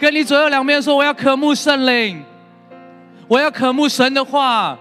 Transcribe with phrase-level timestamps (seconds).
[0.00, 2.24] 跟你左右两边说，我要渴慕圣灵，
[3.28, 4.78] 我要渴慕神的话。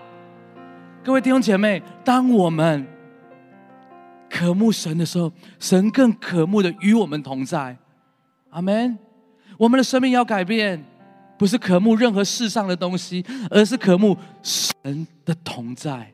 [1.04, 2.88] 各位弟兄姐妹，当我们
[4.30, 5.30] 渴慕神的时候，
[5.60, 7.78] 神更渴慕的与我们同在。
[8.52, 8.98] 阿门。
[9.58, 10.82] 我们的生命要改变，
[11.38, 16.14] 不是渴慕任何世上的东西，而是渴慕神的同在。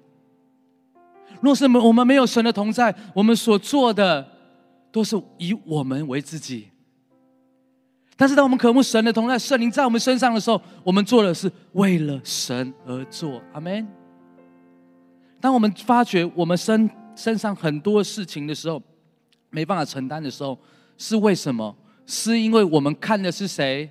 [1.42, 4.28] 若是我们没有神的同在，我们所做的
[4.92, 6.70] 都是以我们为自己。
[8.18, 13.42] 但是当我们渴慕神的同在，圣灵在我们身上的时候，我们做的是为了神而做。
[13.54, 13.86] 阿门。
[15.42, 18.82] 当我们发觉我们身身上很多事情的时候，
[19.50, 20.57] 没办法承担的时候，
[20.97, 21.75] 是为什么？
[22.06, 23.89] 是因为我们看的是谁？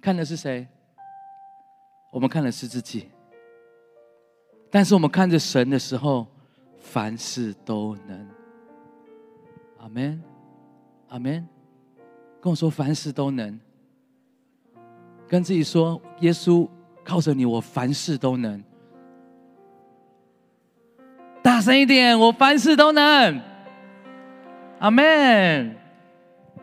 [0.00, 0.66] 看的是谁？
[2.10, 3.08] 我们看的是自己。
[4.70, 6.26] 但是我们看着神的时候，
[6.78, 8.28] 凡事都能。
[9.78, 10.22] 阿门，
[11.08, 11.46] 阿门。
[12.44, 13.58] 跟我说，凡事都能。
[15.26, 16.68] 跟自己说，耶稣
[17.02, 18.62] 靠着你，我凡事都能。
[21.42, 23.40] 大声一点，我凡事都能。
[24.78, 25.74] 阿门。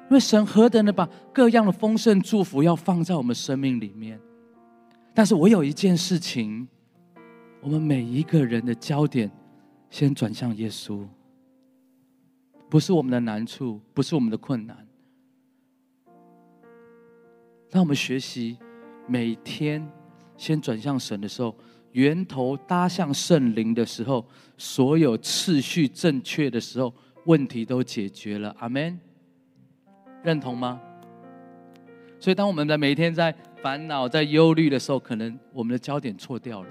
[0.07, 4.19] 因为神何等的把各样的丰盛祝福要放在我们生命里面，
[5.15, 6.67] 但是我有一件事情。
[7.59, 9.31] 我们每一个人的焦点，
[9.89, 11.03] 先转向耶稣，
[12.69, 14.77] 不是我们的难处，不是我们的困难。
[17.71, 18.57] 当我们学习
[19.07, 19.89] 每天
[20.35, 21.55] 先转向神的时候，
[21.93, 24.25] 源头搭向圣灵的时候，
[24.57, 26.93] 所有次序正确的时候，
[27.25, 28.53] 问题都解决了。
[28.59, 28.99] 阿门。
[30.21, 30.79] 认同吗？
[32.19, 36.69] 所以，当我们在每天在烦恼、在忧虑的时候，可能我们的焦点错掉了。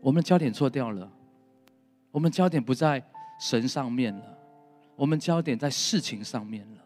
[0.00, 1.10] 我们的焦点错掉了，
[2.12, 3.02] 我们焦点不在
[3.40, 4.38] 神上面了，
[4.94, 6.84] 我们焦点在事情上面了。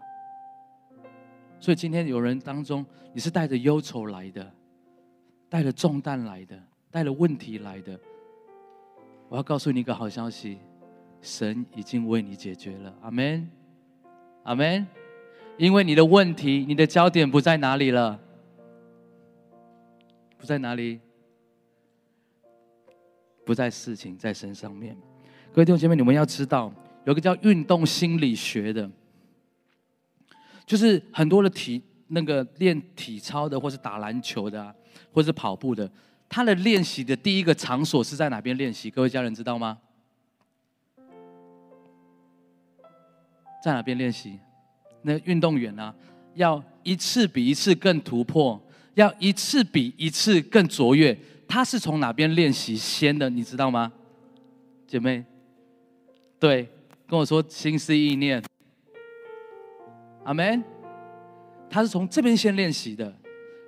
[1.62, 4.52] 所以今天有人当中，你是带着忧愁来的，
[5.48, 6.60] 带着重担来的，
[6.91, 7.96] 带着问题来的。
[9.28, 10.58] 我要告诉你一个好消息，
[11.20, 12.92] 神已经为你解决了。
[13.00, 13.48] 阿门，
[14.42, 14.84] 阿门。
[15.56, 18.18] 因为你的问题，你的焦点不在哪里了？
[20.36, 20.98] 不在哪里？
[23.44, 24.96] 不在事情，在身上面。
[25.52, 26.73] 各位弟兄姐妹，你们要知道，
[27.05, 28.90] 有个叫运动心理学的，
[30.64, 34.74] 就是很多的体那个练体操的，或是打篮球的，
[35.12, 35.90] 或是跑步的，
[36.28, 38.90] 他的练习的第一个场所是在哪边练习？
[38.90, 39.78] 各位家人知道吗？
[43.64, 44.39] 在哪边练习？
[45.02, 45.95] 那运动员呢，
[46.34, 48.61] 要一次比一次更突破，
[48.94, 51.17] 要一次比一次更卓越。
[51.48, 53.29] 他是从哪边练习先的？
[53.29, 53.92] 你知道吗，
[54.86, 55.24] 姐妹？
[56.39, 56.68] 对，
[57.06, 58.42] 跟我说心思意念。
[60.24, 60.62] 阿门。
[61.70, 63.12] 他是从这边先练习的，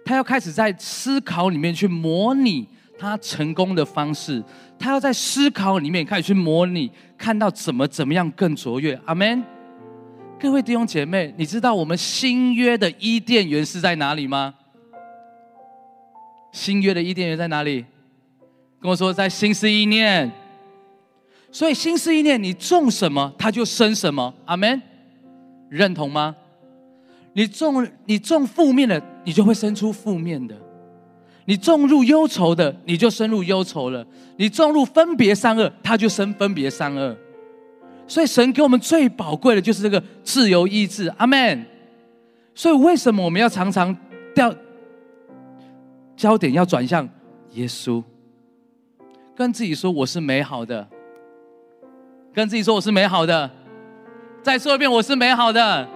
[0.04, 4.44] 他要开始在思考里面去模拟他成功的方式，
[4.78, 8.98] 他要在思考里面开始去模拟，看到怎么怎么样更卓越。
[9.06, 9.42] 阿门。
[10.38, 14.54] 各位弟兄姐妹，你知道我们新约的伊甸园是在哪里吗？
[16.52, 17.86] 新约的伊甸园在哪里？
[18.80, 20.30] 跟我说，在心思意念。
[21.50, 24.34] 所以心思意念，你种什么，它就生什么。
[24.44, 24.82] 阿门，
[25.70, 26.36] 认同吗？
[27.34, 30.54] 你种你种负面的，你就会生出负面的；
[31.44, 34.02] 你种入忧愁的，你就生入忧愁了；
[34.36, 37.14] 你种入分别善恶，它就生分别善恶。
[38.06, 41.08] 所以神给我们最宝贵的就是这个自由意志。
[41.18, 41.66] 阿门。
[42.54, 43.94] 所以为什么我们要常常
[44.34, 44.54] 掉？
[46.16, 47.08] 焦点要转向
[47.54, 48.00] 耶稣，
[49.34, 50.86] 跟自己说我是美好的，
[52.32, 53.50] 跟自己说我是美好的，
[54.40, 55.88] 再说一遍我是美好的，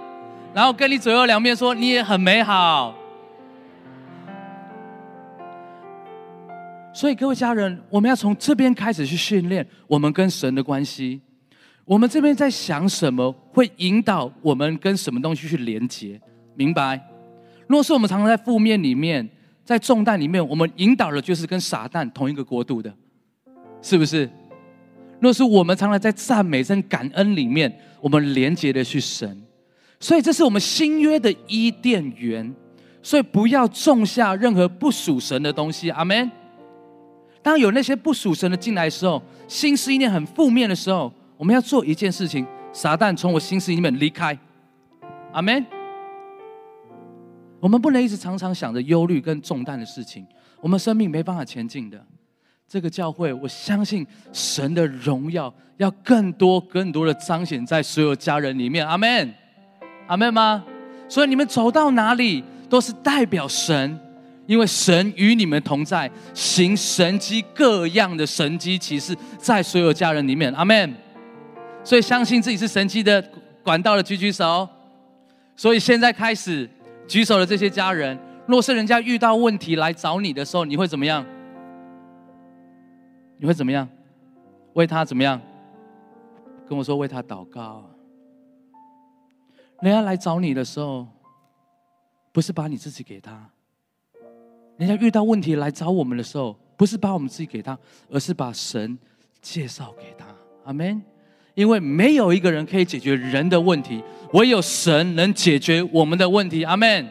[0.54, 2.94] 然后跟你左右两边说你也很美好。
[6.92, 11.20] 所以各位家人，我们要从这边开始去训练我们跟神的关系。
[11.84, 16.20] 我们这边在想什么，会引导我们跟什么东西去连接？
[16.54, 17.00] 明白？
[17.66, 19.28] 若是我们常常在负面里面。
[19.64, 22.90] 在重担里面，我们引导的就是跟撒旦同一个国度的，
[23.82, 24.26] 是不是？
[25.20, 29.42] 若是我们常常在赞美、跟感恩里面，我们连接的是神，
[30.00, 32.54] 所以这是我们新约的伊甸园。
[33.00, 35.90] 所以不要种下任何不属神的东西。
[35.90, 36.30] 阿门。
[37.40, 44.36] 当有那些不属神的进来的时候，心思意念很负面的时候，我们要做一件事情：撒旦从我心思里面离开。
[45.32, 45.64] 阿门。
[47.60, 50.26] 我们不能一直常常想着忧虑跟重担的事情，
[50.60, 52.04] 我们生命没办法前进的。
[52.68, 58.86] 这个教会，我相信神的荣耀要更多、更多的彰显在所有家人里面。
[58.86, 59.34] 阿门，
[60.08, 60.64] 阿门吗？
[61.08, 63.98] 所以你们走到哪里都是代表神，
[64.46, 70.92] 因为神与你们同在，行神迹各样的神迹奇事，在所有家人里面，阿门。
[71.84, 73.22] 所以相信自己是神迹的
[73.62, 74.68] 管道的举举手。
[75.56, 76.68] 所以现在开始
[77.06, 81.24] 举手的这些家人，若是人家遇到问题来找你的时候，你会怎么样？
[83.38, 83.88] 你会怎么样？
[84.74, 85.40] 为他怎么样？
[86.68, 87.82] 跟我说为他祷告。
[89.80, 91.06] 人家来找你的时候，
[92.32, 93.32] 不是把你自己给他；
[94.76, 97.78] 人家遇到问题来找我们的时候，不是把我们自己给他，
[98.10, 98.98] 而是把神
[99.40, 100.26] 介绍给他。
[100.64, 101.02] 阿门。
[101.54, 104.00] 因为没有一个人可以解决人的问题，
[104.32, 106.62] 唯有神能解决我们的问题。
[106.62, 107.08] 阿门。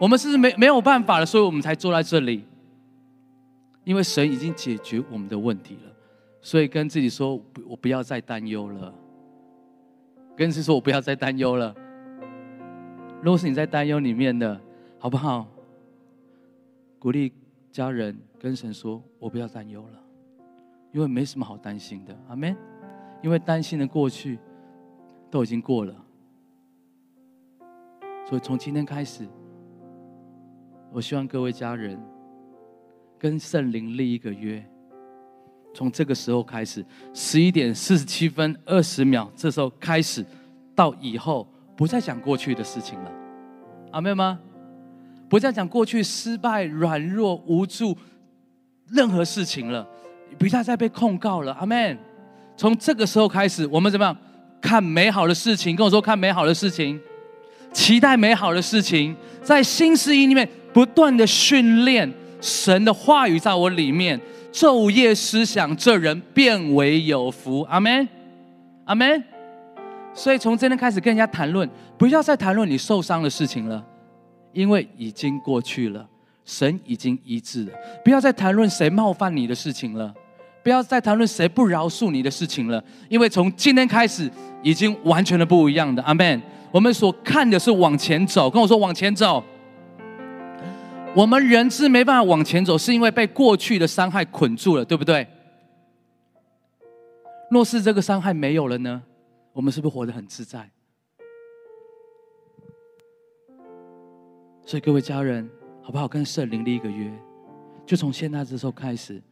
[0.00, 2.44] 我们是没没有办法了，所以我们才坐在这里。
[3.84, 5.92] 因为神已经解决我们的问题了，
[6.40, 8.94] 所以跟自己说：我不要再担忧了。
[10.36, 11.74] 跟自己说：我不要再担忧了。
[13.22, 14.60] 如果是你在担忧里面的，
[14.98, 15.48] 好不好？
[16.98, 17.32] 鼓励
[17.70, 20.02] 家人跟神说：我不要担忧了，
[20.92, 22.16] 因为没什么好担心的。
[22.28, 22.56] 阿门。
[23.22, 24.38] 因为担心的过去
[25.30, 25.94] 都已经过了，
[28.26, 29.26] 所以从今天开始，
[30.92, 31.98] 我希望各位家人。
[33.16, 34.62] 跟圣灵立一个约，
[35.74, 40.24] 从这个时候开始，十一点四十七分二十秒，这时候开始，
[40.74, 43.12] 到以后不再讲过去的事情了，
[43.90, 44.38] 阿妹吗？
[45.28, 47.96] 不再讲过去失败、软弱、无助
[48.88, 49.84] 任何事情了，
[50.38, 51.98] 不再再被控告了，阿门。
[52.56, 54.16] 从这个时候开始，我们怎么样
[54.60, 55.74] 看美好的事情？
[55.74, 57.00] 跟我说看美好的事情，
[57.72, 62.08] 期待美好的事情，在新诗音里面不断的训练。
[62.40, 64.20] 神的话语在我里面，
[64.54, 67.62] 昼夜思想，这人变为有福。
[67.62, 68.08] 阿门，
[68.84, 69.24] 阿门。
[70.14, 71.68] 所以从今天开始跟人家谈论，
[71.98, 73.84] 不要再谈论你受伤的事情了，
[74.52, 76.06] 因为已经过去了，
[76.44, 77.72] 神已经医治了。
[78.04, 80.14] 不要再谈论谁冒犯你的事情了，
[80.62, 84.30] 不要再谈论谁不饶恕你的事情了，因为从今天开始
[84.62, 86.00] 已经完全的不一样的。
[86.04, 86.40] 阿门。
[86.70, 89.42] 我们所看的是往前走，跟我说往前走。
[91.16, 95.26] 我们人是没办法往前走，是因为被过去的伤害捆住了，对不对？
[97.50, 99.00] 若是这个伤害没有了呢？
[99.52, 100.68] 我们是不是活得很自在？
[104.66, 105.48] 所以各位家人，
[105.82, 106.08] 好不好？
[106.08, 107.12] 跟圣灵立一个约，
[107.86, 109.22] 就从现在这时候开始，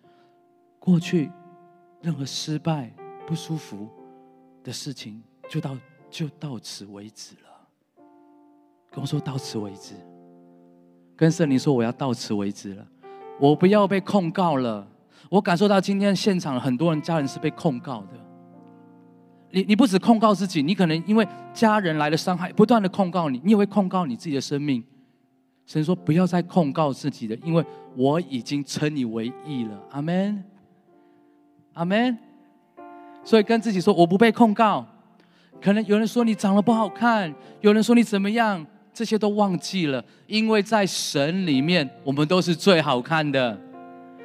[0.79, 1.33] 过去
[2.01, 2.93] 任何失败、
[3.27, 3.89] 不舒服
[4.63, 5.77] 的事情，就到
[6.09, 7.51] 就到此为止了。
[8.93, 9.95] 跟我说到此为止。
[11.23, 12.85] 跟圣灵说：“我要到此为止了，
[13.39, 14.85] 我不要被控告了。
[15.31, 18.19] 我感受到今天现场很多人家人是被控告的。
[19.53, 21.25] 你你不止控告自己，你可能因为
[21.55, 24.83] 家人来的伤害，不断的控告你，你也会控告你自己的生命。
[25.65, 27.65] 神说：不要再控告自己的，因为
[27.95, 29.81] 我已经称你为义了。
[29.93, 30.43] 阿门，
[31.75, 32.19] 阿门。
[33.23, 34.85] 所以跟自己说：我不被控告。
[35.61, 43.59] 可能有人说你长得不好看，有人说你怎么样。”这些都忘记了，因为在神里面，我们都是最好看的、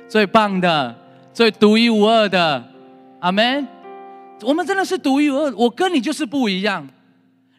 [0.07, 0.95] 最棒的、
[1.33, 2.63] 最独一无二的。
[3.19, 3.67] 阿门。
[4.43, 6.87] 我们真的是独一无二，我跟你就是不一样。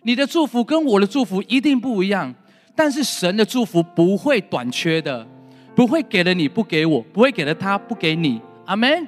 [0.02, 2.32] 你的祝福跟我的祝福一定不一样，
[2.76, 5.26] 但是神的祝福不会短缺的，
[5.74, 8.40] 不会给了你不给我，不会给了他不给你。
[8.66, 9.06] 阿门。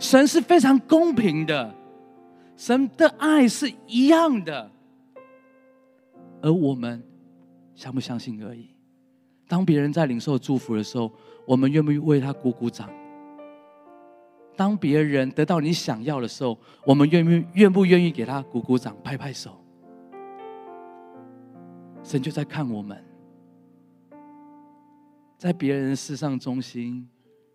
[0.00, 1.72] 神是非常公平的，
[2.56, 4.70] 神的爱是一样的，
[6.40, 7.02] 而我们。
[7.80, 8.68] 相不相信而已。
[9.48, 11.10] 当别人在领受祝福的时候，
[11.46, 12.90] 我们愿不愿意为他鼓鼓掌？
[14.54, 19.56] 当别人得到你想要的时候，我们愿不愿不愿意给他鼓鼓掌、拍拍手？
[22.02, 23.02] 神就在看我们，
[25.38, 27.08] 在别人世上中心，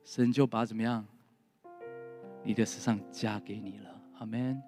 [0.03, 1.05] 神就把怎么样？
[2.43, 3.89] 你的世上加给你了。
[4.17, 4.59] 阿门，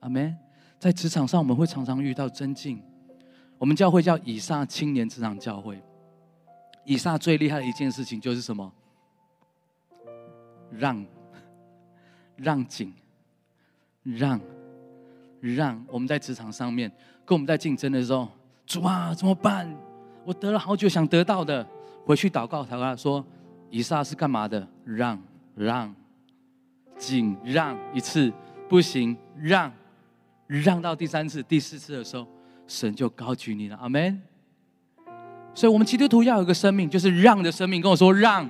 [0.00, 0.36] 阿门。
[0.78, 2.82] 在职场上，我们会常常遇到增进。
[3.58, 5.80] 我们教会叫以撒青年职场教会。
[6.84, 8.72] 以撒最厉害的一件事情就是什么？
[10.70, 11.04] 让，
[12.36, 12.94] 让紧，
[14.02, 14.40] 让，
[15.40, 15.84] 让。
[15.88, 16.90] 我们在职场上面，
[17.26, 18.28] 跟我们在竞争的时候，
[18.64, 19.70] 主啊，怎么办？
[20.24, 21.66] 我得了好久想得到的，
[22.06, 23.22] 回去祷告，祷告说，
[23.68, 24.66] 以撒是干嘛的？
[24.84, 25.20] 让，
[25.54, 25.94] 让，
[26.96, 28.32] 紧让一次
[28.66, 29.70] 不行，让，
[30.46, 32.26] 让到第三次、第四次的时候。
[32.68, 34.22] 神就高举你了，阿门。
[35.52, 37.82] 所以，我们基督徒要有一个生命，就是让的生命。
[37.82, 38.48] 跟我说，让。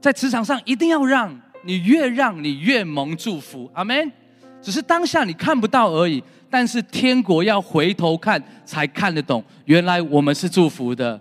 [0.00, 4.10] 在职场上一定要让，你越让，你越蒙祝福，阿门。
[4.62, 6.22] 只是当下你看不到而已。
[6.48, 11.20] 但是天国要回头看才看得懂，原来我们是祝福的。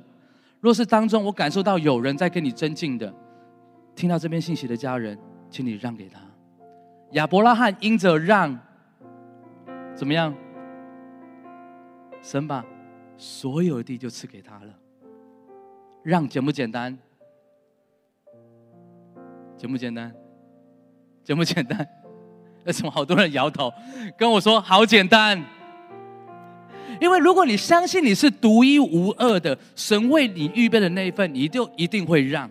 [0.61, 3.11] 若是当中我感受到有人在跟你增进的，
[3.95, 5.17] 听到这边信息的家人，
[5.49, 6.19] 请你让给他。
[7.13, 8.57] 亚伯拉罕因着让，
[9.95, 10.33] 怎么样？
[12.25, 12.65] 神把
[13.19, 14.75] 所有的地就赐给他了。
[16.01, 16.97] 让简不简单？
[19.55, 20.11] 简不简单？
[21.23, 21.87] 简不简单？
[22.65, 23.71] 为什么好多人摇头，
[24.17, 25.39] 跟我说好简单？
[26.99, 32.49] 因为如果你相信你是独一无二的，神为你预备的那一份，你就一定会让，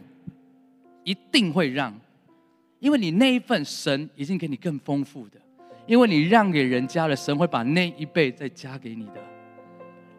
[1.03, 1.93] 一定会让，
[2.79, 5.41] 因为你那一份神已经给你更丰富的，
[5.85, 9.34] 因为你让给人家了，神会把那一倍再加给你的。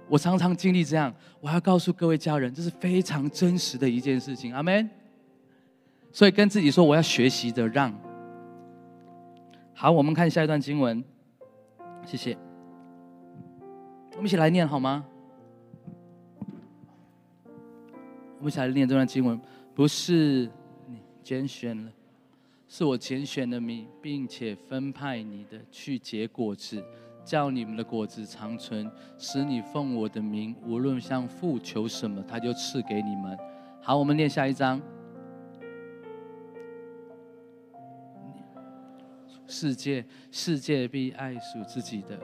[0.07, 4.53] 我常常经历这样，我要告诉各位家人，这是非常真实的一件事情。
[4.53, 4.89] 阿门。
[6.11, 7.93] 所以跟自己说，我要学习的让。
[9.73, 11.03] 好，我们看下一段经文，
[12.05, 12.37] 谢谢。
[14.11, 15.03] 我们一起来念好吗？
[18.37, 19.37] 我们一起来念这段经文，
[19.73, 20.49] 不是
[20.87, 21.91] 你拣选了，
[22.69, 26.81] 是我拣选了你，并且分派你的去结果子。
[27.25, 33.35] 叫你们的果子长存，使你奉我的名，无论向父求什么，他就赐给你们。
[33.81, 34.79] 好，我们念下一章。
[39.47, 42.19] 世界，世界必爱属自己的。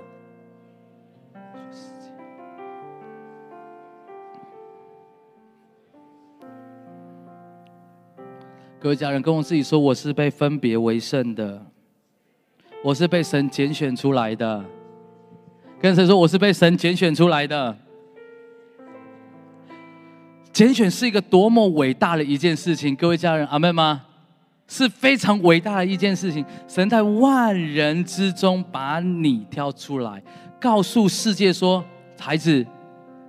[8.79, 11.63] 各位家人，跟我自己说，我是被分别为圣的，
[12.83, 14.65] 我是被神拣选出来的。
[15.81, 17.75] 跟谁说我是被神拣选出来的？
[20.53, 24.05] 拣选是一个多么伟大的一件事情，各位家人，阿妹吗？
[24.67, 26.45] 是非常伟大的一件事情。
[26.67, 30.21] 神在万人之中把你挑出来，
[30.59, 31.83] 告诉世界说
[32.19, 32.63] ：“孩子，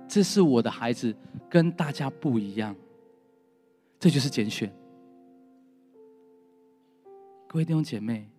[0.07, 1.13] 这是我的孩子，
[1.49, 2.75] 跟大家不一样。”
[3.99, 4.71] 这就是拣选。
[7.47, 8.29] 各位弟兄姐妹，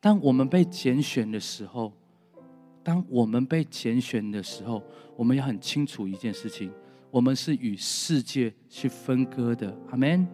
[0.00, 1.92] 当我们被拣选的时候。
[2.88, 4.82] 当我们被拣选的时候，
[5.14, 6.72] 我们要很清楚一件事情：
[7.10, 9.76] 我们是与世界去分割的。
[9.90, 10.26] 阿门。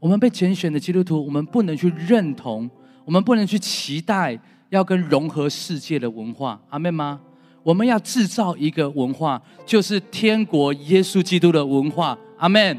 [0.00, 2.68] 我们被拣选的基督徒，我们不能去认同，
[3.04, 4.36] 我们不能去期待
[4.70, 6.60] 要跟融合世界的文化。
[6.70, 7.20] 阿门吗？
[7.62, 12.18] 我们要制造一个文化，就是天国耶稣基督的文化。
[12.38, 12.76] 阿门。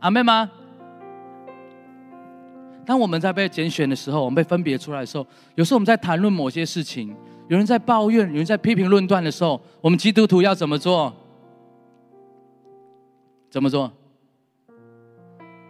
[0.00, 0.50] 阿门吗？
[2.84, 7.16] 当我们在被拣选的时候，我们被分别出来的时候，有时候我们在谈论某些事情。
[7.48, 11.12] 有人在抱怨，有人在批评论断的时候，我们基督徒要怎么做？
[13.50, 13.90] 怎么做？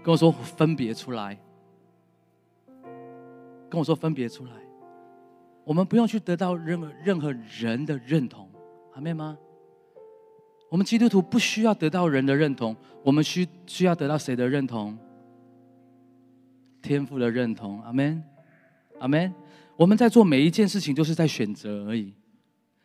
[0.03, 1.39] 跟我说分别出来。
[3.71, 4.53] 跟我说分别出来。
[5.63, 8.49] 我们不用去得到任何任何人的认同，
[8.95, 9.37] 阿妹吗？
[10.71, 14.99] 我们基督徒不需要得到人的认同，我们需需要得到谁的认同？
[16.81, 18.25] 天赋的认同，阿门，
[18.99, 19.33] 阿门。
[19.79, 22.13] 我们在做每一件事情，都是在选择而已。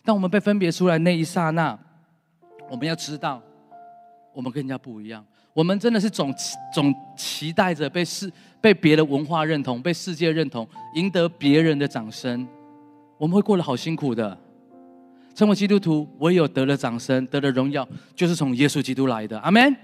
[0.03, 1.77] 当我们被分别出来那一刹那，
[2.69, 3.41] 我们要知道，
[4.31, 5.25] 我们跟人家不一样。
[5.55, 6.31] 我们真的是总
[6.71, 8.31] 总期待着被世
[8.62, 12.47] 被别的文化认同，被世界认同，赢得别人的掌声。
[13.17, 14.38] 我们会过得好辛苦的。
[15.33, 19.39] 成为基督徒，唯有得了掌声，得了荣耀，就是从耶稣基督来的。
[19.39, 19.75] 阿门。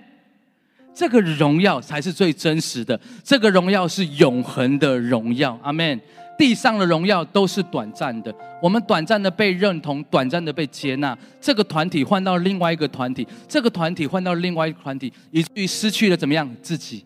[0.94, 5.58] 这个荣耀才是最真实的，这个荣耀是永恒的荣耀。
[5.64, 6.00] 阿门。
[6.40, 11.16] 地上的荣耀都是短暂的，我们短暂的被认同，短暂的被接纳。
[11.42, 17.04] 这个团体换到另外一个团体，这个团体换到另外一个团体，以至于失去了怎么样自己？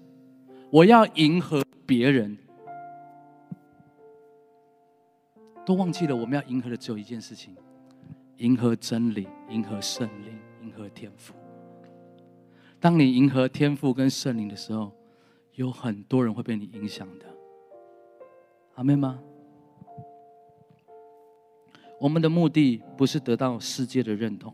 [0.70, 2.38] 我要迎合别人，
[5.66, 7.56] 都忘记了我们要迎合的只有一件事情：
[8.38, 11.34] 迎合真理，迎合圣灵，迎合天赋。
[12.80, 14.92] 当你迎合天赋跟圣灵的时候，
[15.56, 17.26] 有很多人会被你影响的。
[18.76, 19.20] 阿妹吗？
[22.00, 24.54] 我们的目的不是得到世界的认同，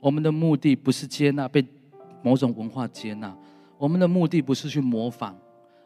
[0.00, 1.66] 我们的目的不是接纳被
[2.22, 3.36] 某种文化接纳，
[3.76, 5.34] 我们的目的不是去模仿，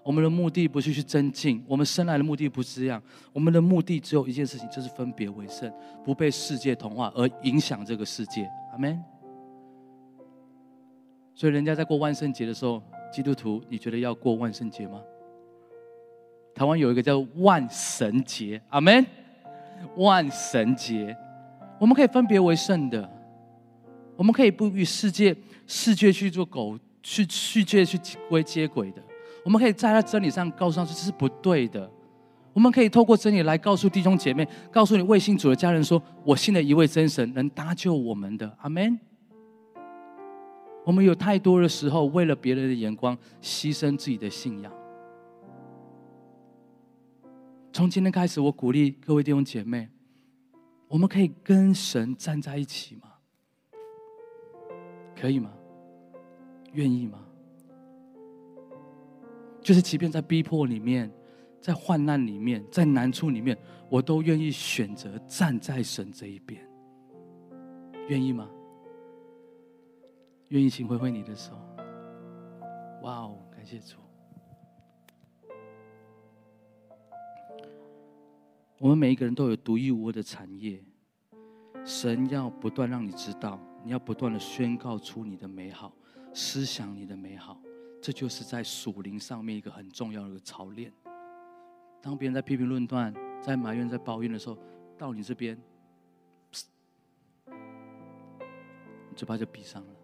[0.02, 3.02] 我们的目的不是去增进，我们生来的目的不是这样，
[3.32, 5.72] 我们的目的只有一件事情，就是分别为圣，
[6.04, 8.50] 不被世界同化而影响这个世界。
[8.72, 9.02] 阿门。
[11.34, 15.00] 所以人家在过万圣节的时候，基督徒，你觉得要过万圣节吗？
[16.54, 19.04] 台湾有一个叫万神节，阿门。
[19.96, 21.14] 万神节，
[21.78, 23.10] 我们可以分别为圣的，
[24.16, 29.02] 我们可以不与世界世界去做狗去世界去归接轨的，
[29.44, 31.90] 我们可以在他真理上告诉他这是不对的。
[32.52, 38.98] 我们可以透过真理来告诉弟兄姐妹，告诉你未信主的家人说：“我信的一位真神能搭救我们的。”阿门。
[40.84, 44.72] 我们有太多的时候，为了别人的眼光，牺牲自己的信仰。
[47.72, 49.88] 从今天开始，我鼓励各位弟兄姐妹，
[50.88, 53.08] 我们可以跟神站在一起吗？
[55.16, 55.50] 可以吗？
[56.74, 57.18] 愿意吗？
[59.62, 61.10] 就是即便在逼迫里面，
[61.62, 63.56] 在患难里面，在难处里面，
[63.88, 66.60] 我都愿意选择站在神这一边。
[68.08, 68.50] 愿意吗？
[70.48, 71.54] 愿意，请挥挥你的手。
[73.02, 74.01] 哇哦，感谢主！
[78.82, 80.82] 我们每一个人都有独一无二的产业，
[81.84, 85.92] 神要不断让你知道，你要不断的宣告出你的美好，
[86.34, 87.62] 思想你的美好，
[88.00, 90.92] 这就是在属灵上面一个很重要的一个操练。
[92.00, 94.58] 当别人在批评论断、在埋怨、在抱怨的时候，
[94.98, 95.56] 到你这边，
[97.46, 97.54] 你
[99.14, 99.94] 嘴巴就闭上了。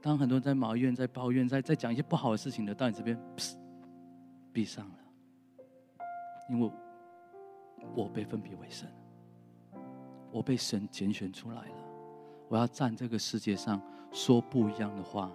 [0.00, 3.20] 当很多人在埋怨、在抱怨、在在讲一些不好的事情的，到你这边，
[4.52, 4.94] 闭上了，
[6.48, 6.70] 因为
[7.94, 8.88] 我被分别为神，
[10.30, 11.84] 我被神拣选出来了，
[12.48, 13.80] 我要站这个世界上
[14.12, 15.30] 说不一样的话，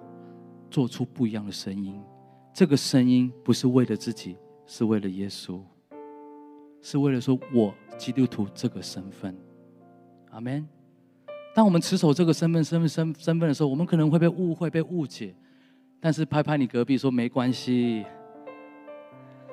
[0.69, 2.01] 做出不一样的声音。
[2.53, 5.61] 这个声音不是为了自己，是为了耶稣，
[6.81, 9.35] 是为了说我基督徒这个身份。
[10.31, 10.67] 阿门。
[11.55, 15.35] 当我们持守这个身份、身份、身身份的时候，我们可能会被误会、被误解。
[15.99, 18.03] 但是拍拍你隔壁说没关系，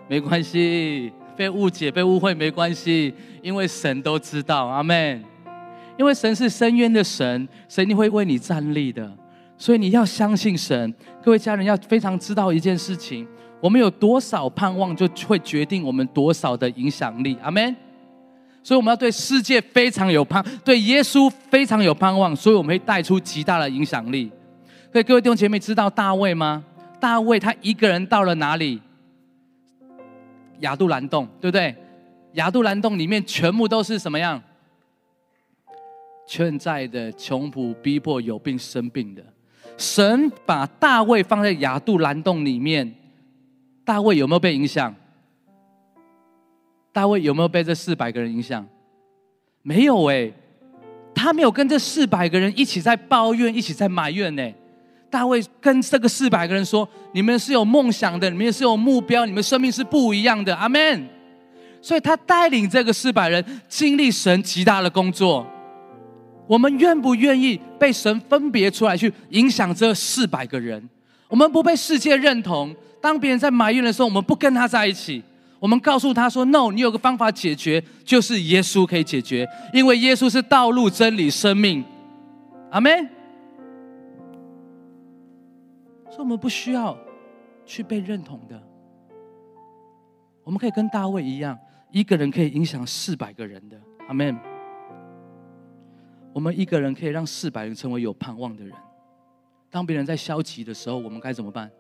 [0.09, 5.25] 没关系，被误解、被误会没关系，因为神都知道，阿门。
[5.97, 9.11] 因为神是深渊的神，神一定会为你站立的。
[9.57, 10.95] 所以你要相信神。
[11.23, 13.27] 各位家人要非常知道一件事情：
[13.59, 17.75] 我们有多少盼望，就会决定我们多少的影响力，阿门。
[18.63, 24.31] 所以我们要对世界非常有盼，对耶稣非常有盼望，所以我们会带出极大的影响力。
[24.93, 26.63] 所以各位弟兄姐妹知道大卫吗？
[27.01, 28.83] 大卫他一个人到了哪里？
[30.61, 31.75] 亚杜兰洞，对不对？
[32.35, 34.41] 亚杜兰洞里面全部都是什么样？
[36.27, 39.23] 欠债的、穷苦、逼迫、有病、生病的。
[39.77, 42.95] 神把大卫放在亚杜兰洞里面，
[43.85, 44.95] 大卫有没有被影响？
[46.93, 48.67] 大卫有没有被这四百个人影响？
[49.63, 50.31] 没有哎，
[51.15, 54.53] 他没有跟这四百个人一起在抱怨，一起在埋怨呢。
[55.11, 61.09] 大卫跟这个四百个人说：“你们是有梦想的，你们是有目标，你们生命是不一样的。”阿门。
[61.83, 65.47] 所以他带领这个四百人经历神极大的工作。
[66.47, 70.89] 我们愿不愿意被神分别出来去影响这四百个人？
[71.29, 75.23] 我们不被世界认同，当别人在埋怨的时候，我们不跟他在一起。
[75.59, 81.85] 我们告诉他说：“No，你有个方法解决，就是耶稣可以解决，因为耶稣是道路、真理、生命。”
[82.73, 83.09] 阿门。
[86.11, 86.97] 所以，我们不需要
[87.65, 88.61] 去被认同的。
[90.43, 91.57] 我们可以跟大卫一样，
[91.91, 93.81] 一个人可以影响四百个人的。
[94.09, 94.37] 阿门。
[96.33, 98.75] 我们一个人可以让四百人成为有盼望的人。
[99.71, 101.71] 当别人在消极的时候，我们该怎么办？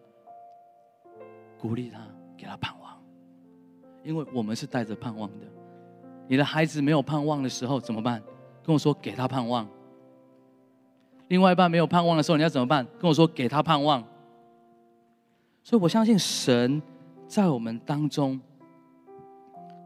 [1.58, 2.00] 鼓励他，
[2.36, 2.96] 给他盼望。
[4.02, 5.46] 因为我们是带着盼望的，
[6.28, 8.22] 你的孩子没有盼望的时候怎么办？
[8.64, 9.68] 跟我说给他盼望。
[11.28, 12.86] 另外一半没有盼望的时候你要怎么办？
[12.98, 14.04] 跟我说给他盼望。
[15.70, 16.82] 所以我相信神
[17.28, 18.40] 在我们当中，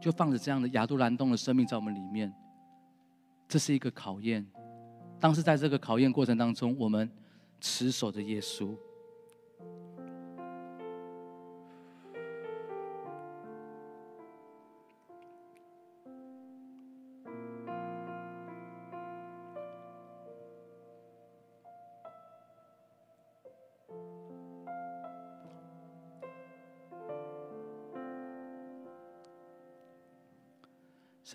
[0.01, 2.33] 就放着这样的亚杜兰洞的生命在我们里面，
[3.47, 4.43] 这是一个考验。
[5.19, 7.07] 当时在这个考验过程当中，我们
[7.61, 8.75] 持守着耶稣。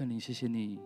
[0.01, 0.81] 圣灵，谢谢你。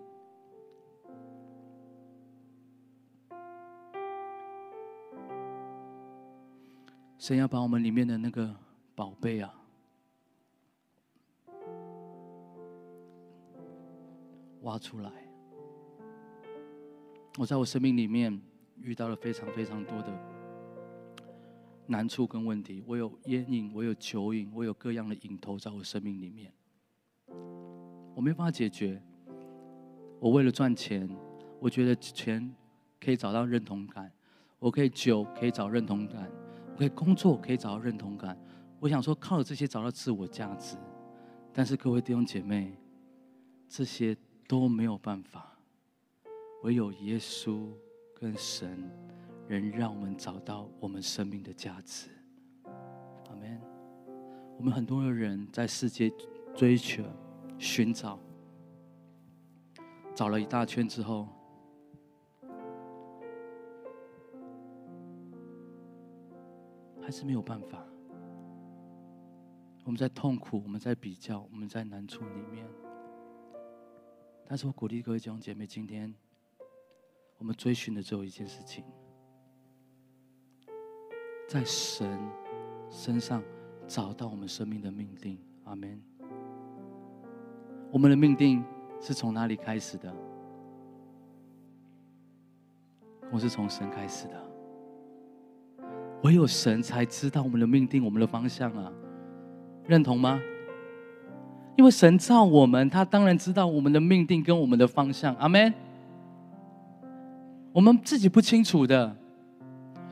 [7.16, 8.52] 神要把我们里面的那个
[8.96, 9.54] 宝贝啊，
[14.62, 15.12] 挖出来。
[17.38, 18.42] 我在我生命里面
[18.80, 20.12] 遇到了非常非常多的
[21.86, 22.82] 难处跟问题。
[22.84, 26.52] 我有烟瘾，我有酒瘾，我有各样的瘾头在我生命里面。
[28.14, 29.00] 我没办法解决。
[30.20, 31.08] 我为了赚钱，
[31.60, 32.54] 我觉得钱
[33.00, 34.10] 可以找到认同感，
[34.58, 36.30] 我可以酒可以找认同感，
[36.72, 38.38] 我可以工作可以找到认同感，
[38.80, 40.76] 我想说，靠着这些找到自我价值，
[41.52, 42.76] 但是各位弟兄姐妹，
[43.68, 44.16] 这些
[44.48, 45.58] 都没有办法，
[46.62, 47.68] 唯有耶稣
[48.14, 48.90] 跟神，
[49.48, 52.08] 能让我们找到我们生命的价值。
[52.64, 53.60] 阿门。
[54.56, 56.10] 我们很多的人在世界
[56.54, 57.02] 追求、
[57.58, 58.18] 寻找，
[60.14, 61.28] 找了一大圈之后。
[67.00, 67.86] 还是没有办法。
[69.84, 72.66] 我们在痛苦，我们在比较，我们在难处里面。
[74.46, 76.14] 但是我鼓励各位弟兄姐妹，今天
[77.36, 78.86] 我们追寻的只有一件事情：
[81.46, 82.18] 在神
[82.88, 83.42] 身上
[83.86, 85.38] 找到我们生命的命定。
[85.64, 86.02] 阿门。
[87.94, 88.60] 我们的命定
[89.00, 90.12] 是从哪里开始的？
[93.30, 94.32] 我是从神开始的。
[96.24, 98.90] 唯有神才知道我们的命定，我们的方向啊，
[99.86, 100.40] 认同吗？
[101.76, 105.32] 因为神造我们，他当然知道我们的命定跟我们的方向。
[105.36, 105.72] 阿门。
[107.72, 109.16] 我们自己不清楚的，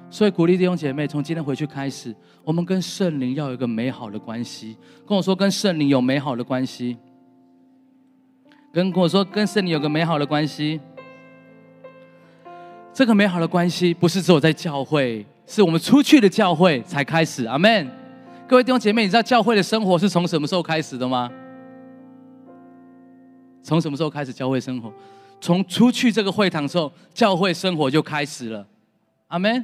[0.09, 2.15] 所以鼓励弟兄姐妹，从今天回去开始，
[2.45, 4.77] 我们跟圣灵要有一个美好的关系。
[5.05, 6.97] 跟我说，跟圣灵有美好的关系。
[8.73, 10.81] 跟跟我说，跟圣灵有个美好的关系。
[12.95, 15.25] 这个美好的关系不是只有在教会。
[15.47, 17.91] 是我们出去的教会才开始，阿门。
[18.49, 21.31] 各位弟兄姐妹，你知道教会的生活是从什么时候开始的吗？
[23.63, 24.91] 从什么时候开始教会生活？
[25.39, 28.67] 从出去这个会堂之后，教会生活就开始了，
[29.29, 29.63] 阿门。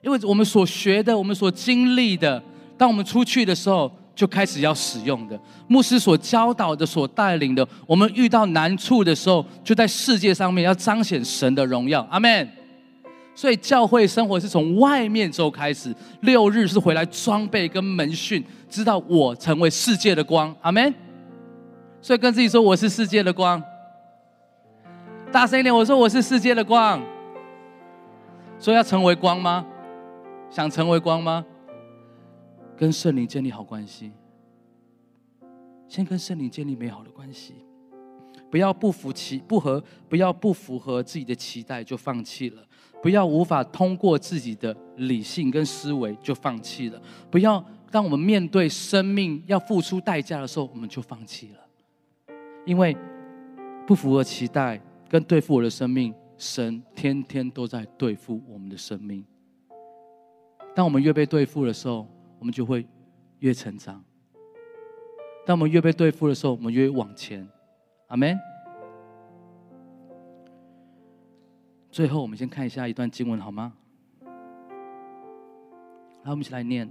[0.00, 2.42] 因为我们所学的，我们所经历的，
[2.78, 5.38] 当我们出去的时候，就开始要使用的。
[5.68, 12.48] 牧师所教导的、所带领的，我们遇到难处的时候，就在世界上面要彰显神的荣耀，阿门。
[13.34, 20.94] 所以教会生活是从外面之后开始，六日是回来装备跟门训，知道我成为世界的光，阿门。
[22.00, 23.62] 所以跟自己说我是世界的光，
[25.30, 27.02] 大声一点，我说我是世界的光。
[28.58, 29.66] 所以要成为光吗？
[30.48, 31.44] 想成为光吗？
[32.76, 34.12] 跟圣灵建立好关系，
[35.88, 37.54] 先跟圣灵建立美好的关系，
[38.50, 42.62] 不要不服期不合，不要不符合自己的期待就放弃了。
[43.02, 47.00] 不要无法通过自己的理性跟思维就放弃了。
[47.30, 52.34] 不要当我们面对生命要付出代价的时候，我们就放弃了。
[52.64, 52.96] 因为
[53.86, 59.24] 不符合期待跟对付我的生命，神天天都在对付我们的生命。
[60.74, 62.86] 当我们越被对付的时候，我们就会
[63.38, 64.04] 越成长。
[65.44, 67.48] 当我们越被对付的时候，我们越往前。
[68.08, 68.38] 阿门。
[71.90, 73.72] 最后，我们先看一下一段经文，好吗？
[76.24, 76.90] 来，我们一起来念。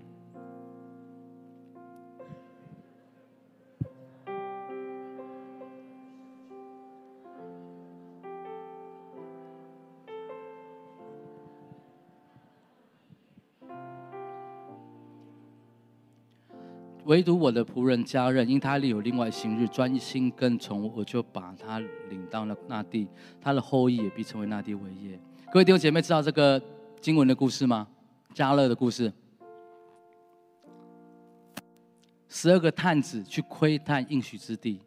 [17.15, 23.08] 唯独我的仆人家人，因他里有另外行日，专心跟从，我就把他领到了那地，
[23.39, 25.17] 他的后裔也必成为那地为业。
[25.49, 26.62] 各位弟兄姐妹，知道这个
[26.99, 27.88] 经文的故事吗？
[28.34, 29.13] 加勒的故事。
[32.28, 34.82] 十二个探子去窥探应许之地，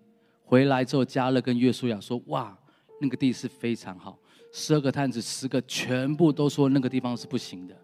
[0.45, 2.55] 回来之后，加勒跟约书亚说：“哇，
[3.01, 4.19] 那个地是非常好。”
[4.53, 7.75] 十二个探子，十个全部都说那个地方是不行的。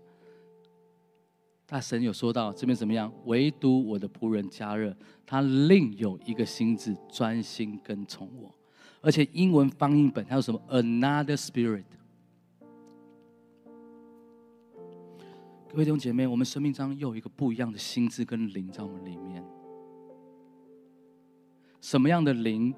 [1.74, 3.12] 大神有说到这边怎么样？
[3.24, 8.54] 唯独我的仆人加热，他另有一个心智，专心跟从我。
[9.00, 11.82] 而且英文翻译本还有什么？Another Spirit。
[15.68, 19.44] 各位弟兄姐妹，我们生命中又有一个不一样的心智跟灵在我们里面。
[21.80, 22.72] 什么样的灵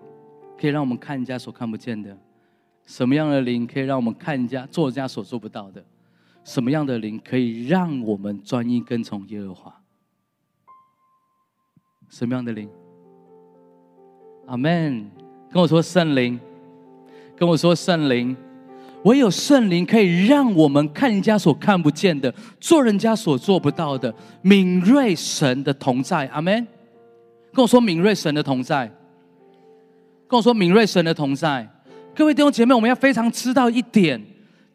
[0.58, 2.18] 可以让我们看人家所看不见的？
[2.86, 5.84] 什么样的灵可以让我们看人家做人家所做不到的？
[6.46, 9.82] 什么样的灵可以让我们专一跟从耶和华？
[12.08, 12.70] 什么样的灵？
[14.46, 15.10] 阿门！
[15.50, 16.38] 跟我说圣灵，
[17.36, 18.36] 跟我说圣灵，
[19.02, 26.28] 唯有圣灵可以让我们看人家所看不见的，做人家所做不到的，敏锐神的同在。
[26.28, 26.64] 阿门！
[27.52, 28.88] 跟我说敏锐神的同在，
[30.28, 31.68] 跟我说敏锐神的同在。
[32.14, 34.24] 各位弟兄姐妹，我们要非常知道一点。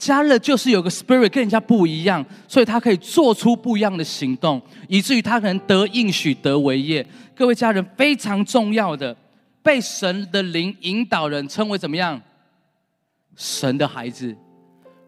[0.02, 7.06] 加勒就是有个 spirit 跟人家不一样，所以他可以做出不一样的行动，以至于他可能得应许得为业。
[7.36, 9.16] 各位家人非常重要的，
[9.62, 12.20] 被神的灵引导人称为怎么样？
[13.36, 14.36] 神的孩子，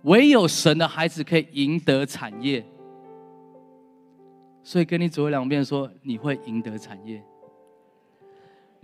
[0.04, 2.64] 唯有神的孩子可以赢得产业。
[4.62, 7.20] 所以跟你左右两边说，你会赢得产业。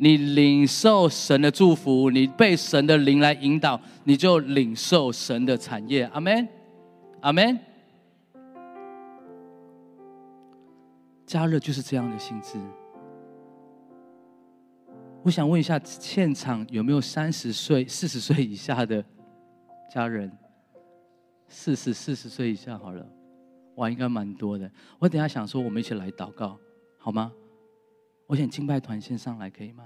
[0.01, 6.05] 你领受神的祝福，你被神的灵来引导，你就领受神的产业。
[6.13, 6.47] 阿门，
[7.19, 7.59] 阿门。
[11.25, 12.57] 加热就是这样的性质。
[15.21, 19.03] 我想问一下，现场有没有三十岁、四十岁以下的
[19.93, 20.31] 家人？
[21.49, 23.05] 四十、四十岁以下好了，
[23.75, 24.71] 哇，应该蛮多的。
[24.97, 26.57] 我等下想说，我们一起来祷告，
[26.97, 27.33] 好吗？
[28.29, 29.83] 我想敬拜团先上来可以吗？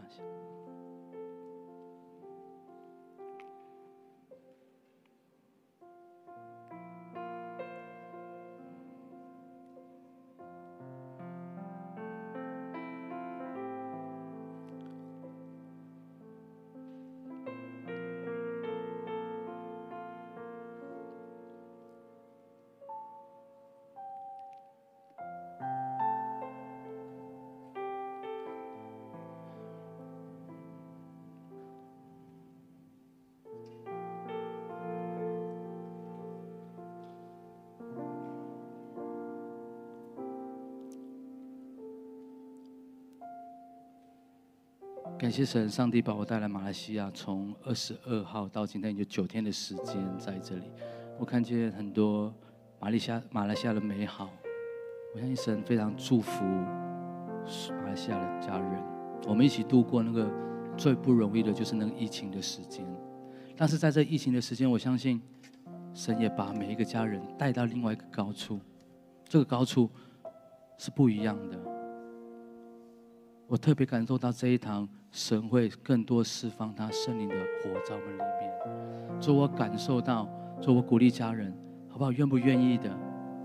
[45.23, 50.69] 感谢神，上帝把我带来马来西亚，从二十二号到今天有九天的时间在这里。
[51.17, 52.33] 我看见很多
[52.77, 54.29] 马来西亚马来西亚的美好，
[55.15, 58.83] 我相信神非常祝福马来西亚的家人。
[59.25, 60.29] 我们一起度过那个
[60.75, 62.85] 最不容易的，就是那个疫情的时间。
[63.55, 65.21] 但是在这疫情的时间，我相信
[65.93, 68.59] 神也把每一个家人带到另外一个高处，
[69.29, 69.89] 这个高处
[70.77, 71.72] 是不一样的。
[73.53, 74.89] 我特别感受到这一堂。
[75.11, 80.27] 神会更多释放他圣灵的火在我们里面，做我感受到，
[80.59, 81.53] 做我鼓励家人，
[81.87, 82.11] 好不好？
[82.11, 82.89] 愿不愿意的，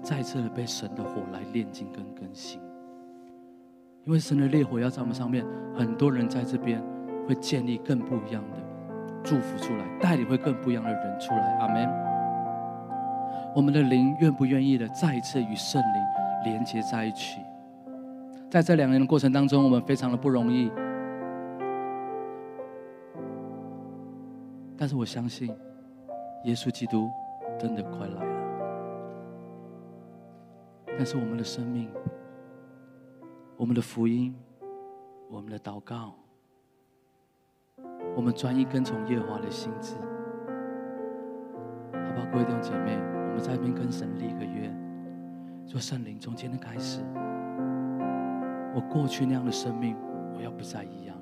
[0.03, 2.59] 再次的被神的火来炼净跟更新？
[4.07, 5.45] 因为神的烈火要在我们上面，
[5.75, 6.83] 很多人在这边
[7.29, 8.57] 会建立更不一样的
[9.23, 11.59] 祝福出来，带领会更不一样的人出来。
[11.59, 11.87] 阿门。
[13.55, 17.43] 我们的灵愿不愿意的再一次与圣灵连接在一起？
[18.51, 20.73] 在这两年的过程当中，我们非常的不容易。
[24.75, 25.55] 但是我相信，
[26.45, 27.11] 耶稣基督
[27.59, 28.39] 真的快来了。
[30.97, 31.91] 但是我们的生命、
[33.57, 34.35] 我们的福音、
[35.29, 36.15] 我们的祷告、
[38.17, 39.95] 我们专一跟从耶和华的心智，
[41.93, 42.27] 好不好？
[42.33, 44.75] 各位弟兄姐妹，我们在一边跟神立个约，
[45.67, 47.03] 说圣灵从今天开始，
[48.75, 49.97] 我过去那样的生命，
[50.37, 51.17] 我要不再一样。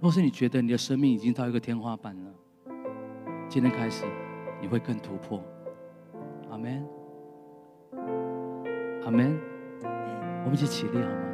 [0.00, 2.30] 若是你觉得你的生命已经到一个天花板了，
[3.48, 4.04] 今天开始，
[4.60, 5.42] 你会更突破。
[6.50, 6.86] 阿门，
[9.04, 9.38] 阿门。
[10.44, 11.33] 我们一起起立好吗？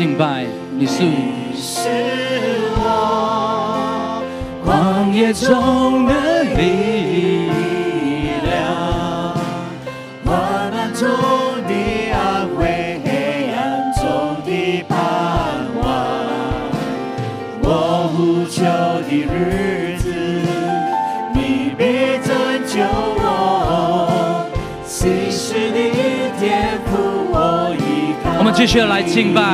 [0.00, 0.46] 敬拜，
[0.78, 1.02] 你是
[2.78, 4.22] 我
[4.64, 7.50] 旷野中的力
[8.42, 9.36] 量，
[10.24, 10.32] 患
[10.70, 11.06] 难中
[11.68, 11.74] 的
[12.14, 14.02] 安慰，黑暗中
[14.46, 14.96] 的盼
[15.82, 15.84] 望。
[17.60, 17.68] 我
[18.16, 18.64] 无求
[19.04, 20.08] 的日子，
[21.34, 21.38] 你
[21.76, 22.32] 必拯
[22.66, 22.80] 救
[23.20, 24.48] 我，
[24.86, 25.76] 心事的
[26.40, 26.90] 天赋
[27.30, 27.36] 我
[27.78, 28.26] 依靠。
[28.38, 29.49] 我们继续来敬拜。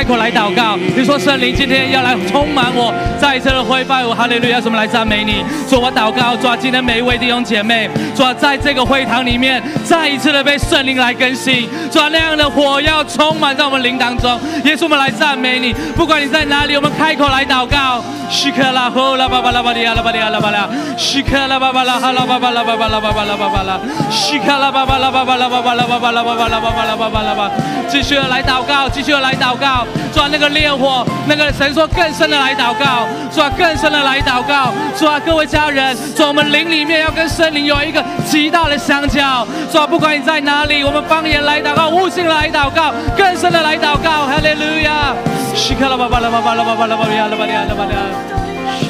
[0.00, 0.78] 开口来祷告。
[0.96, 4.58] 你说圣灵今天要来充满我，再一次的挥发我，哈利路亚！
[4.58, 5.44] 什么来赞美你？
[5.68, 7.86] 说我祷告，抓今天每一位弟兄姐妹，
[8.16, 14.40] 抓在这个会堂里面，再一次的被圣灵来更新，抓那样的火要充满在我们灵当中。
[14.64, 15.74] 耶稣，我们来赞美你。
[15.94, 18.02] 不管你在哪里，我们开口来祷告。
[18.30, 27.50] 西克拉呼啦巴巴拉巴利亚拉巴利亚拉巴拉，西克拉巴巴拉哈拉巴巴拉巴巴拉巴巴拉巴巴拉，西克拉巴巴拉巴巴拉巴巴拉巴巴拉巴巴拉巴巴拉巴巴拉巴，
[27.88, 45.14] 继续的来祷告，继续的来祷告，抓那个烈火，那个神说更深的来祷告，抓更深的来祷告，抓各位家人，抓我们灵里面要跟森林有一个极大的相交，抓不管你在哪里，我们方言来祷告，悟性来祷告，更深的来祷告，哈利路亚，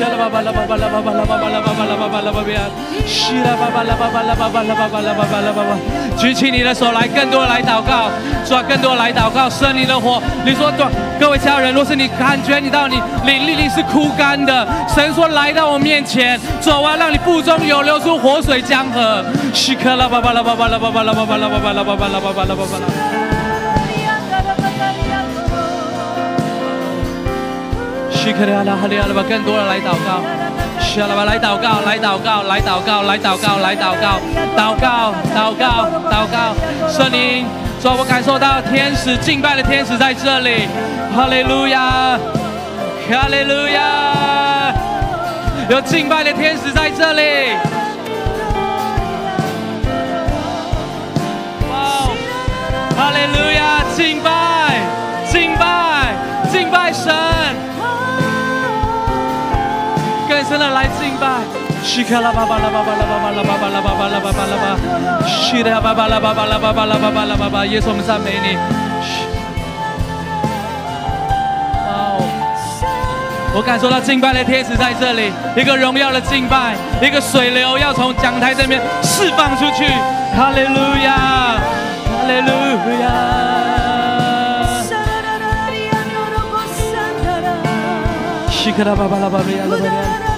[0.08, 2.60] 拉巴巴拉巴巴拉巴巴拉巴利亚拉巴利亚拉巴利亚。
[2.60, 5.76] 啦啦吧吧啦吧吧啦吧吧啦吧吧啦吧吧啦吧吧啦吧吧，西啦吧吧啦吧吧啦吧吧啦吧吧啦吧吧啦吧吧。
[6.16, 8.10] 举起你的手来，更多来祷告，
[8.44, 10.22] 抓更多来祷告，圣灵的火。
[10.44, 10.72] 你说，
[11.18, 19.24] 各位家人，若是你感觉你到你灵里是枯干的，神说来到我面前，走啊，让你腹中有流出活水江河。
[19.52, 23.29] 西克啦吧吧啦吧吧啦吧吧啦吧吧啦吧吧啦吧吧啦吧吧啦吧吧啦。
[28.22, 30.20] 西克里阿拉哈利阿拉吧，更多的来祷告，
[30.78, 34.20] 西阿拉吧来祷告，来祷告，来祷告，来祷告，来祷告，
[34.54, 36.54] 祷告，祷告，祷告，
[36.86, 37.46] 圣灵，
[37.80, 40.68] 说我感受到天使敬拜的天使在这里，
[41.16, 42.18] 哈利路亚，
[43.08, 44.70] 哈利路亚，
[45.70, 47.22] 有敬拜的天使在这里，
[51.70, 52.12] 哇，
[52.98, 54.30] 哈利路亚，敬拜，
[61.82, 64.76] 西卡拉巴巴拉巴巴拉巴巴拉巴巴拉巴巴拉巴拉巴，
[65.66, 68.56] 拉巴拉巴拉巴拉巴拉巴，耶稣我们赞美你。
[71.88, 72.22] 哦，
[73.54, 79.86] 我感受到敬拜的天使在这里，一个荣耀的敬拜，一个水流要从讲台这边释放出去，
[80.36, 81.58] 哈利路亚，
[82.06, 82.52] 哈利路
[83.02, 83.08] 亚。
[88.50, 90.29] 西克拉巴巴拉巴巴拉巴，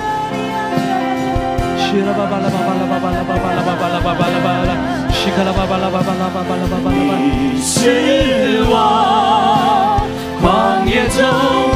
[1.92, 4.72] 西拉巴巴拉巴巴拉巴巴拉巴巴拉巴巴拉巴巴拉巴拉，
[5.12, 7.20] 西克拉巴巴拉巴巴拉巴巴拉巴巴拉巴。
[7.20, 10.00] 你是我
[10.40, 11.20] 旷野中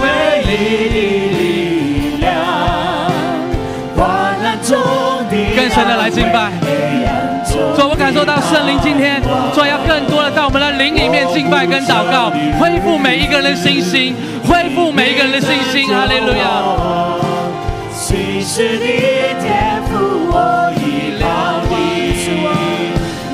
[0.00, 2.32] 唯一的力量，
[3.94, 4.72] 患难中
[5.28, 6.50] 的更深的来敬拜。
[7.76, 9.20] 主，我感受到圣灵今天
[9.52, 14.16] 主要更多的在我们的灵里面敬拜跟祷告，恢复每一个人的信心。
[14.48, 17.25] 恢复每一个人的信心，哈利路亚。
[18.48, 18.86] 是你
[19.42, 19.90] 天赋
[20.30, 21.26] 我已料
[21.68, 21.74] 你，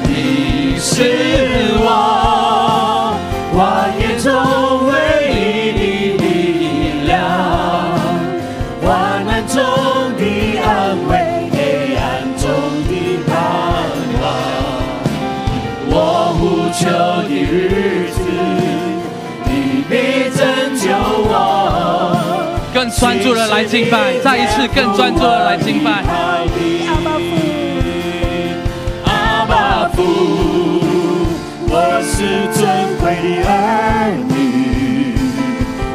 [0.08, 1.31] 你是
[23.02, 26.04] 专注的来敬拜，再一次更专注的来敬拜。
[26.04, 26.38] 阿
[27.02, 27.34] 爸父，
[29.04, 29.98] 阿爸父
[31.66, 32.62] 我是尊
[33.00, 33.02] 贵
[33.42, 35.18] 的儿女，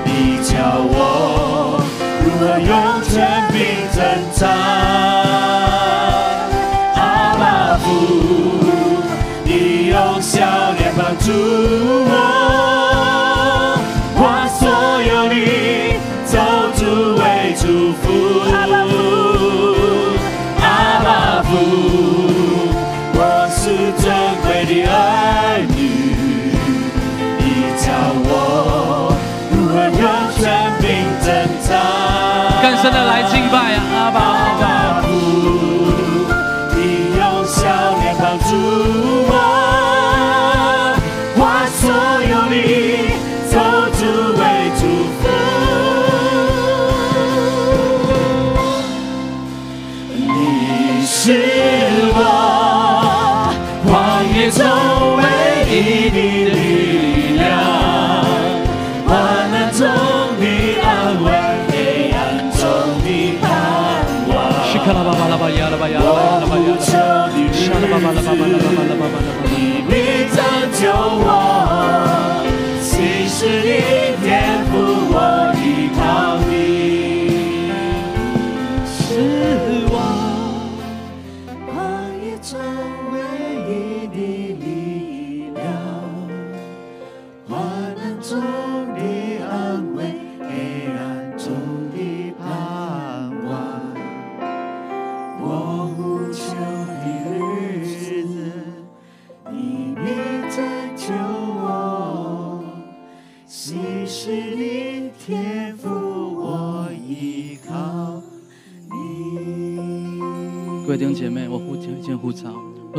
[0.04, 0.10] 你
[0.44, 0.52] 教
[0.84, 1.82] 我
[2.26, 2.70] 如何用
[3.08, 3.16] 权
[3.54, 3.56] 柄
[3.96, 4.04] 征
[4.36, 4.87] 战。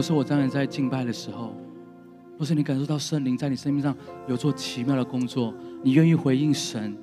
[0.08, 1.54] 是我当然在敬拜的时候，
[2.38, 3.94] 若是你感受到圣灵在你生命上
[4.26, 5.52] 有做奇妙的工作，
[5.82, 6.96] 你愿意回应神，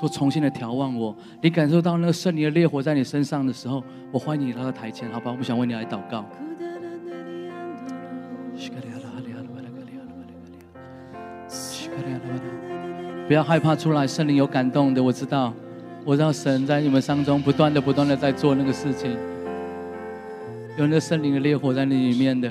[0.00, 5.30] 说重新的眺望我，你感受到那个圣灵的烈火在你身上的时候，我欢迎你来到台前，好吧？
[5.30, 6.24] 我们想为你来祷告。
[13.28, 15.52] 不要害怕出来，圣灵有感动的，我知道，
[16.06, 19.14] 我知道神在你们当中不断的、不断的在做那个事情，
[20.80, 22.50] 有那个圣灵的烈火在那里面的。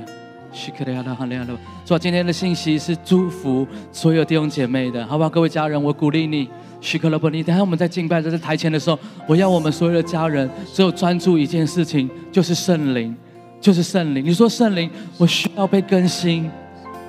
[1.86, 5.30] 主啊，今天的信息是祝福所有弟兄姐妹的，好不好？
[5.30, 6.50] 各位家人，我鼓励你，
[6.82, 7.30] 许可了不？
[7.30, 7.44] 你。
[7.44, 13.16] 等下我们在敬拜在这台前的时候，我要我们所有的家人只有专注一件事情，就是圣灵，
[13.62, 14.26] 就是圣灵。
[14.26, 16.50] 你说圣灵，我需要被更新，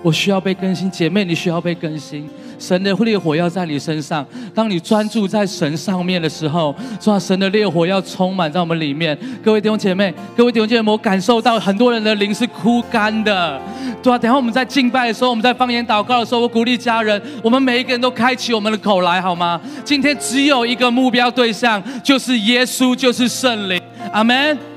[0.03, 0.90] 我需要被更新。
[0.90, 2.28] 姐妹，你需要被更新。
[2.59, 9.18] 神的烈火要在你身上，当你专注在神上面的时候，说神的烈火要充满在我们里面。
[9.42, 13.59] 各位弟兄姐妹，各位弟兄姐妹，我感受到很多人的灵是枯干的，
[14.03, 14.18] 对啊。
[14.18, 19.59] 等下我们在敬拜的时候，我们在方言祷告的时候，我鼓励家人，我们每一个人都开启我们的口来，好吗？
[19.82, 23.80] 今天只有一个目标对象，就是耶稣，就是圣灵。
[24.12, 24.70] 阿门。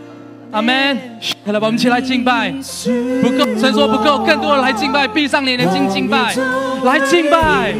[0.54, 0.74] 阿门！
[1.46, 2.52] 来吧，我们一起来敬拜。
[2.52, 6.36] 不够，神说不够，更多的来敬拜，闭上你的睛敬拜，
[6.84, 7.74] 来敬拜，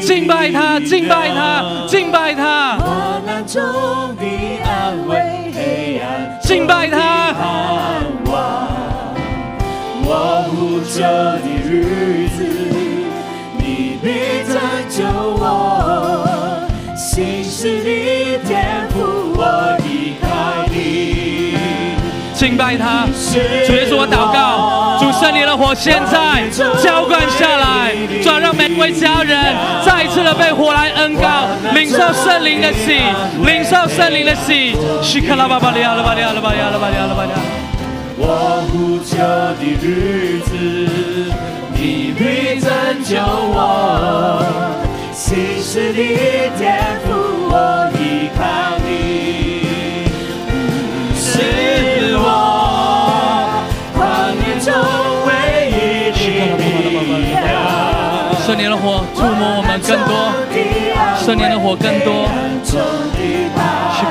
[0.00, 2.78] 敬拜他，敬拜他，敬拜他，
[6.40, 7.34] 敬拜他。
[11.00, 12.44] 的日子，
[13.58, 14.08] 你必
[14.46, 14.58] 拯
[14.88, 16.09] 救我。
[22.60, 23.06] 拜他，
[23.66, 26.44] 主耶稣，我祷告，主圣灵的火现在
[26.84, 33.00] 浇灌下来，转让每位家人再一次的被火来恩膏，领受圣灵的喜，
[33.46, 34.76] 领受圣灵的喜。
[35.00, 37.36] 西克拉巴巴利亚拉巴利亚拉巴利亚拉巴利亚拉巴利亚。
[38.18, 39.16] 我呼求
[39.56, 40.52] 的日子，
[41.72, 42.68] 你必拯
[43.02, 44.44] 救我。
[45.14, 45.98] 心事的
[46.58, 47.08] 天赋，
[47.48, 48.69] 我依靠
[59.70, 60.34] 们更多，
[61.24, 62.26] 圣灵的火更多，
[62.64, 62.74] 西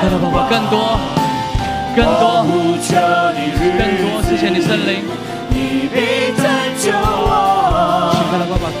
[0.00, 0.98] 克拉巴巴更多，
[1.94, 2.46] 更多，
[3.76, 5.04] 更多，谢谢你圣灵，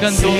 [0.00, 0.30] 更多。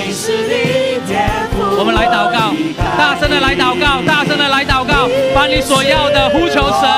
[1.78, 2.54] 我们来祷告，
[2.96, 6.88] 大声的来祷告，大声的来祷告，把你所要的呼求神，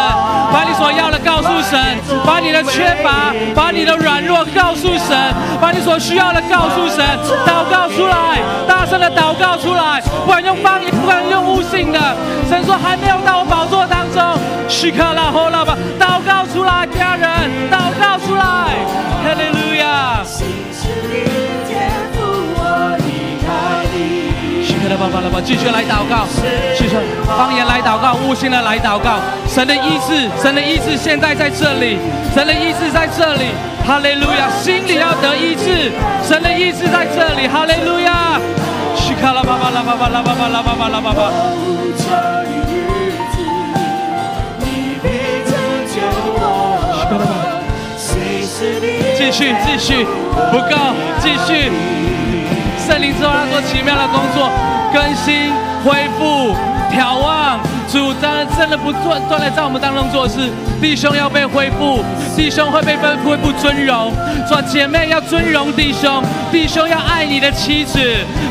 [0.52, 5.16] 把你所要的告诉神，把你的缺乏，把你的软弱告诉神，
[5.60, 7.04] 把你所需要的告诉神，
[7.46, 11.98] 祷告出来，大声的祷告出来，不管用方言，不管用悟性的，
[12.48, 14.20] 神说还没有到我宝座当中，
[14.68, 17.28] 许克拉后拉吧，祷告出来，家人，
[17.70, 18.44] 祷告出来，
[19.24, 20.22] 哈利路亚。
[25.44, 26.26] 继续来祷告，
[26.78, 26.96] 继续
[27.26, 29.18] 方言来祷告，悟性的来祷告。
[29.48, 31.98] 神的医治，神的医治现在在这里，
[32.32, 33.50] 神的医治在这里，
[33.84, 34.48] 哈利路亚！
[34.62, 35.90] 心里要得医治，
[36.22, 38.40] 神的医治在这里，哈利路亚！
[38.94, 43.36] 许卡拉巴巴拉巴巴拉巴巴拉巴巴拉巴巴，呼求的日子，
[44.60, 45.08] 你必
[45.50, 45.52] 拯
[45.90, 46.00] 救
[46.38, 46.38] 我。
[47.98, 48.86] 心事的
[49.16, 50.06] 继续继续，
[50.52, 50.76] 不够，
[51.20, 51.70] 继续。
[52.86, 54.50] 圣灵之后，他做奇妙的工作，
[54.92, 55.52] 更新、
[55.84, 56.54] 恢复、
[56.94, 57.71] 眺望。
[57.92, 60.48] 主当然真的不断断的在我们当中做事，
[60.80, 62.02] 弟兄要被恢复，
[62.34, 64.10] 弟兄会被恢复恢复尊荣。
[64.48, 68.00] 说姐妹要尊荣弟兄，弟兄要爱你的妻子，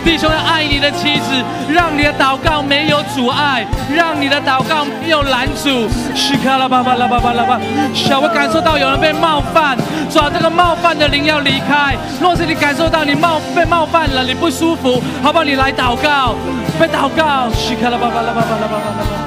[0.06, 1.34] 弟兄要爱你的妻子，
[1.68, 5.90] 让你的祷告没有阻碍，让你的祷告没有拦阻。
[6.14, 7.60] 嘘卡拉巴巴拉巴巴拉巴，
[7.96, 9.76] 小我感受到有人被冒犯，
[10.08, 11.96] 主啊，这个冒犯的灵要离开。
[12.22, 15.44] 若是你感受到你冒被冒犯了，你不舒服，好不好？
[15.44, 16.36] 你来祷告，
[16.80, 17.50] 被祷告。
[17.52, 19.21] 嘘卡拉巴巴拉巴巴拉巴巴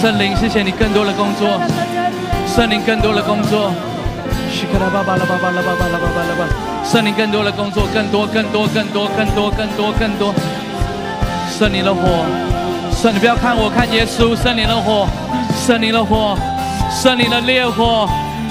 [0.00, 1.60] 圣灵，谢谢你更多的工作，
[2.46, 3.72] 圣灵更多的工作。
[4.50, 6.46] 嘘卡拉巴巴拉巴巴拉巴巴拉巴巴拉巴，
[6.84, 10.34] 圣灵更多的工作，更多更多更多更多更多更多。
[11.50, 12.24] 圣灵的火，
[12.94, 15.06] 圣灵不要看我，看耶稣，圣灵的火，
[15.66, 16.38] 圣灵的火，
[16.90, 18.08] 圣灵的烈火，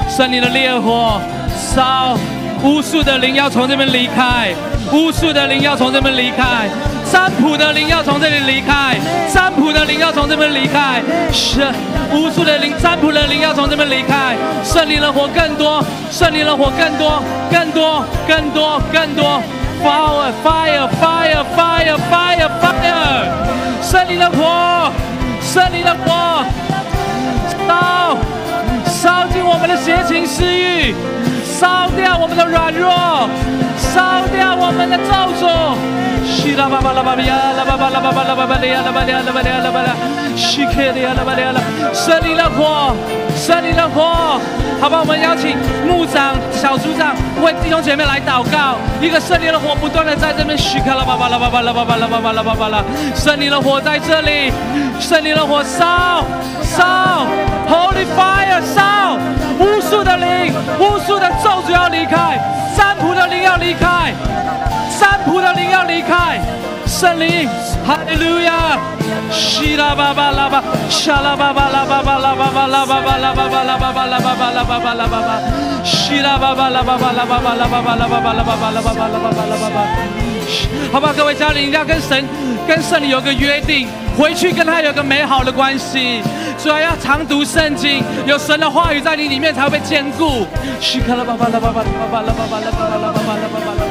[0.10, 1.20] 圣灵的烈火，
[1.56, 2.18] 烧，
[2.62, 4.54] 无数的灵要从这边离开，
[4.92, 6.70] 无数的灵要从这边离开，
[7.12, 8.98] 占卜的灵要从这里离开，
[9.34, 11.02] 占卜的灵要从这边离开，
[11.32, 11.66] 是
[12.12, 19.42] 无数的灵，占卜的灵要从这边离开，圣灵的火更多，圣灵的火更多，更多，更多，更多
[19.84, 23.24] ，fire fire fire fire fire fire，
[23.82, 24.92] 圣灵的火，
[25.42, 26.44] 圣灵的火，
[27.68, 28.18] 烧
[28.86, 30.94] 烧尽我们的邪情私欲，
[31.46, 32.90] 烧掉我们的软弱，
[33.78, 35.97] 烧掉我们的咒诅。
[36.68, 39.96] 西啦巴巴啦巴比呀啦巴巴啦巴巴啦巴巴哩呀啦巴哩呀啦巴哩呀啦巴啦，
[40.36, 41.62] 西克哩呀啦巴哩呀啦，
[41.94, 42.94] 圣灵的火，
[43.38, 44.38] 圣灵的火，
[44.82, 45.56] 好吧，我们邀请
[45.88, 52.84] 牧长、小组长为弟兄姐妹来祷告，一个圣灵的火不断的在这边西克啦巴巴拉巴巴拉巴巴拉巴巴啦巴巴啦，
[53.16, 54.52] 圣灵的火在这里，
[55.00, 56.26] 圣灵的火烧
[56.64, 57.26] 烧
[57.72, 59.16] ，Holy Fire 烧，
[59.58, 62.38] 无数的灵，无数的咒诅要离开，
[62.76, 64.12] 占卜的灵要离开。
[65.10, 66.38] 占卜的灵要离开，
[66.86, 67.48] 圣灵，
[67.86, 68.78] 哈利路亚，
[69.32, 75.40] 西拉巴巴拉巴，沙拉巴巴拉巴巴拉巴巴拉巴巴拉巴巴拉巴巴拉巴巴拉巴巴拉巴巴，
[76.22, 79.88] 拉巴巴拉巴巴拉巴巴拉巴巴拉巴巴拉巴巴拉巴巴拉巴巴拉巴巴，
[80.92, 82.26] 好吧，各位家人一定要跟神、
[82.68, 83.88] 跟圣灵有个约定，
[84.18, 86.22] 回去跟他有个美好的关系，
[86.62, 90.46] 主要要常读圣经，有神的话语在你里面才会被坚固。
[90.82, 93.87] 西卡拉巴巴拉巴巴拉巴巴拉巴巴拉巴巴拉巴巴拉巴巴拉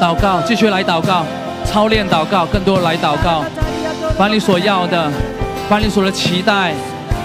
[0.00, 1.24] 祷告，继续来祷告，
[1.64, 3.44] 操练祷告，更多来祷告，
[4.18, 5.10] 把你所要的，
[5.68, 6.72] 把你所的期待，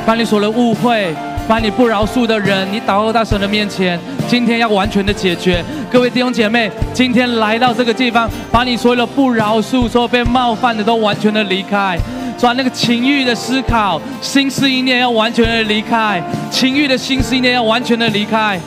[0.06, 1.14] 把你所的误会，
[1.48, 5.64] 把你不饶恕的人，你祷告到神的面前，今天要完全的解决。
[5.92, 11.98] 各位弟兄姐妹，今天来到这个地方，把你所有的不饶恕、所有被冒犯的都完全的离开，
[12.40, 18.60] 把那个情欲的思考、心思意念要完全的离开，情欲的心思意念要完全的离开。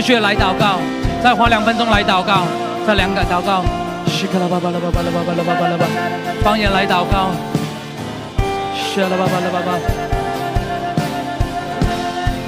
[0.00, 0.78] 继续来祷告，
[1.22, 2.44] 再花两分钟来祷告，
[2.86, 3.62] 再两个祷告。
[4.06, 5.84] 西克拉巴巴拉巴巴拉巴巴拉巴巴拉巴，
[6.42, 7.28] 方言来祷告。
[8.74, 9.78] 西拉巴巴拉巴巴。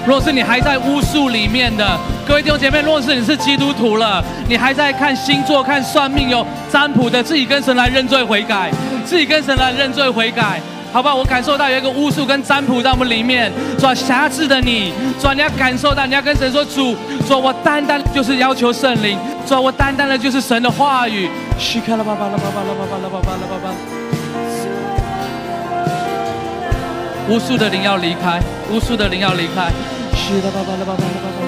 [0.06, 1.86] 若是你还在巫术里面的
[2.26, 8.70] 各位弟兄姐妹，若是你是基督徒了，你还在看星座、看算命、有占卜的，自己跟神来认罪悔改，
[9.04, 10.58] 自己跟神来认罪悔改。
[10.92, 16.94] 好吧，我感受到有一个巫术跟占卜在我们里面，主辖制的你，主你要感受到，你要跟神说主，
[17.26, 21.30] 主我单单就是要求圣灵，主我单单的就是神的话语。
[21.58, 23.74] 嘘，开了，巴巴了，巴巴了，巴巴了，巴巴了，巴巴。
[27.28, 28.38] 无数的灵要离开，
[28.70, 29.72] 无数的灵要离开。
[30.14, 31.41] 嘘，了，巴巴了，巴巴了，巴巴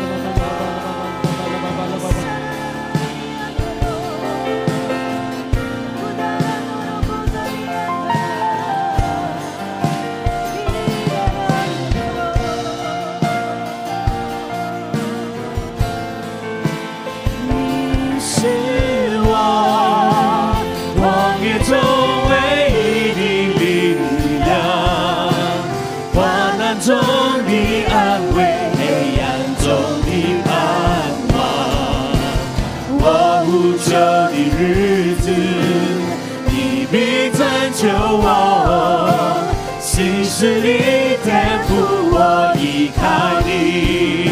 [37.84, 39.46] 救我，
[39.78, 41.76] 心事里颠覆
[42.10, 43.02] 我依靠，
[43.44, 44.23] 你。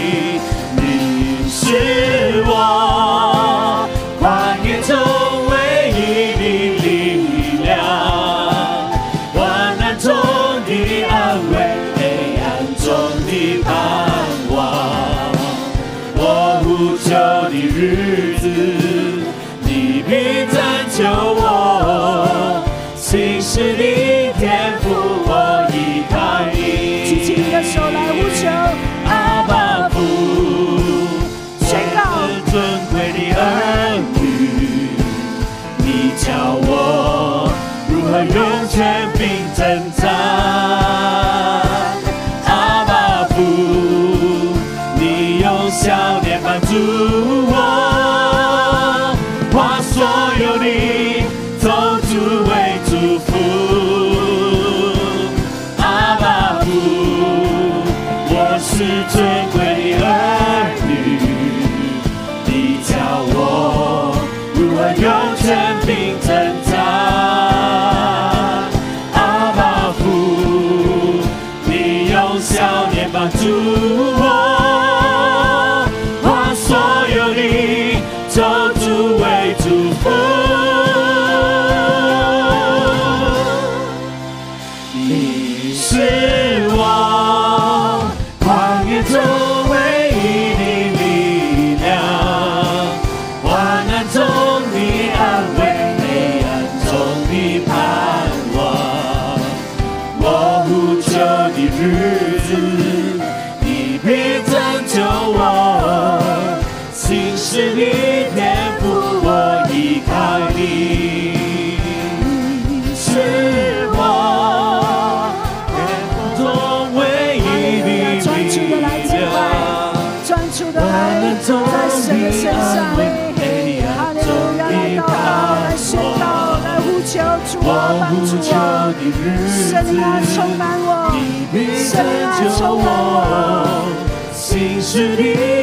[132.75, 135.62] 我心是你的。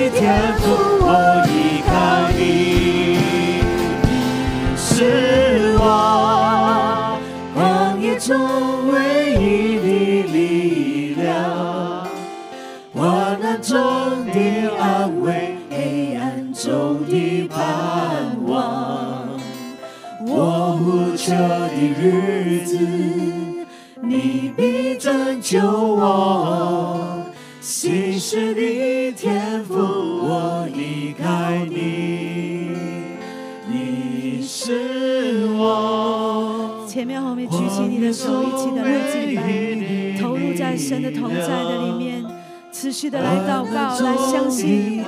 [38.11, 42.23] 手，一起的来敬拜，投入在神的同在的里面，
[42.71, 45.03] 持续的来祷告，来相信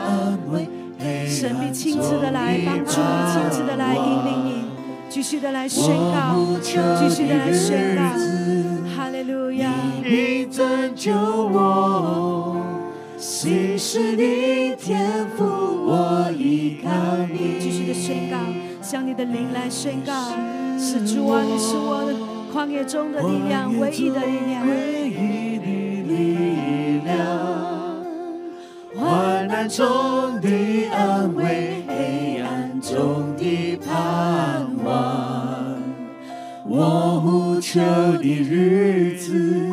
[1.27, 4.65] 神必亲自的来帮助你，亲自的来引领你，
[5.09, 8.01] 继续的来宣告，继续的来宣告，
[8.95, 9.71] 哈利路亚。
[10.03, 12.55] 你拯救我，
[13.17, 16.89] 心事的天赋，我依靠
[17.31, 17.59] 你。
[17.59, 18.37] 继续的宣告，
[18.81, 20.13] 向你的灵来宣告，
[20.77, 22.13] 是主啊，你是我的
[22.51, 24.67] 旷野中的力量，唯一的力量。
[24.67, 25.65] 唯一的
[26.03, 27.15] 力量，
[28.95, 35.79] 患难中的安慰，黑暗中的盼望。
[36.67, 37.79] 我呼求
[38.17, 39.69] 的日子，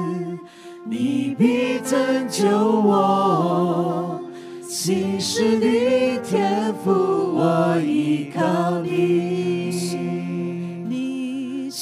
[0.85, 4.20] 你必拯救我。
[4.62, 9.68] 心事的天赋，我依靠你。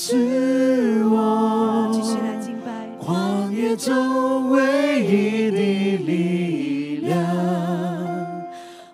[0.09, 2.71] 你是我继续来敬拜，
[3.05, 7.19] 旷野中唯一的力量，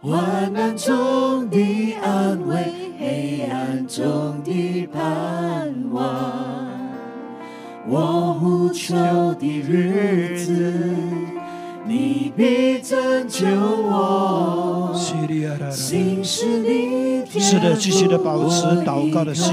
[0.01, 2.57] 患难中的安慰，
[2.99, 6.03] 黑暗中的盼望。
[7.87, 8.95] 我无求
[9.35, 10.73] 的日子，
[11.93, 14.91] 你必拯救我。
[14.95, 15.13] 是
[17.59, 19.53] 的，继续的保持祷告的心。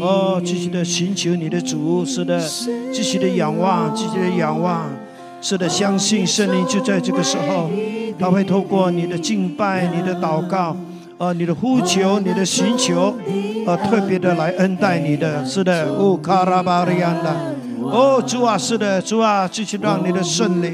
[0.00, 2.40] 哦，继续的寻求你的主，是的，
[2.92, 4.88] 继续的仰望，继续的仰望，
[5.40, 7.68] 是的，相信圣灵就在这个时候，
[8.16, 10.76] 他会透过你的敬拜、你的祷告，
[11.18, 13.16] 呃，你的呼求、你的寻求，
[13.66, 20.72] 呃，特别的来恩待你的，是的，哦，卡拉巴利安的，哦，主啊，是的，主啊，继续让你的圣灵，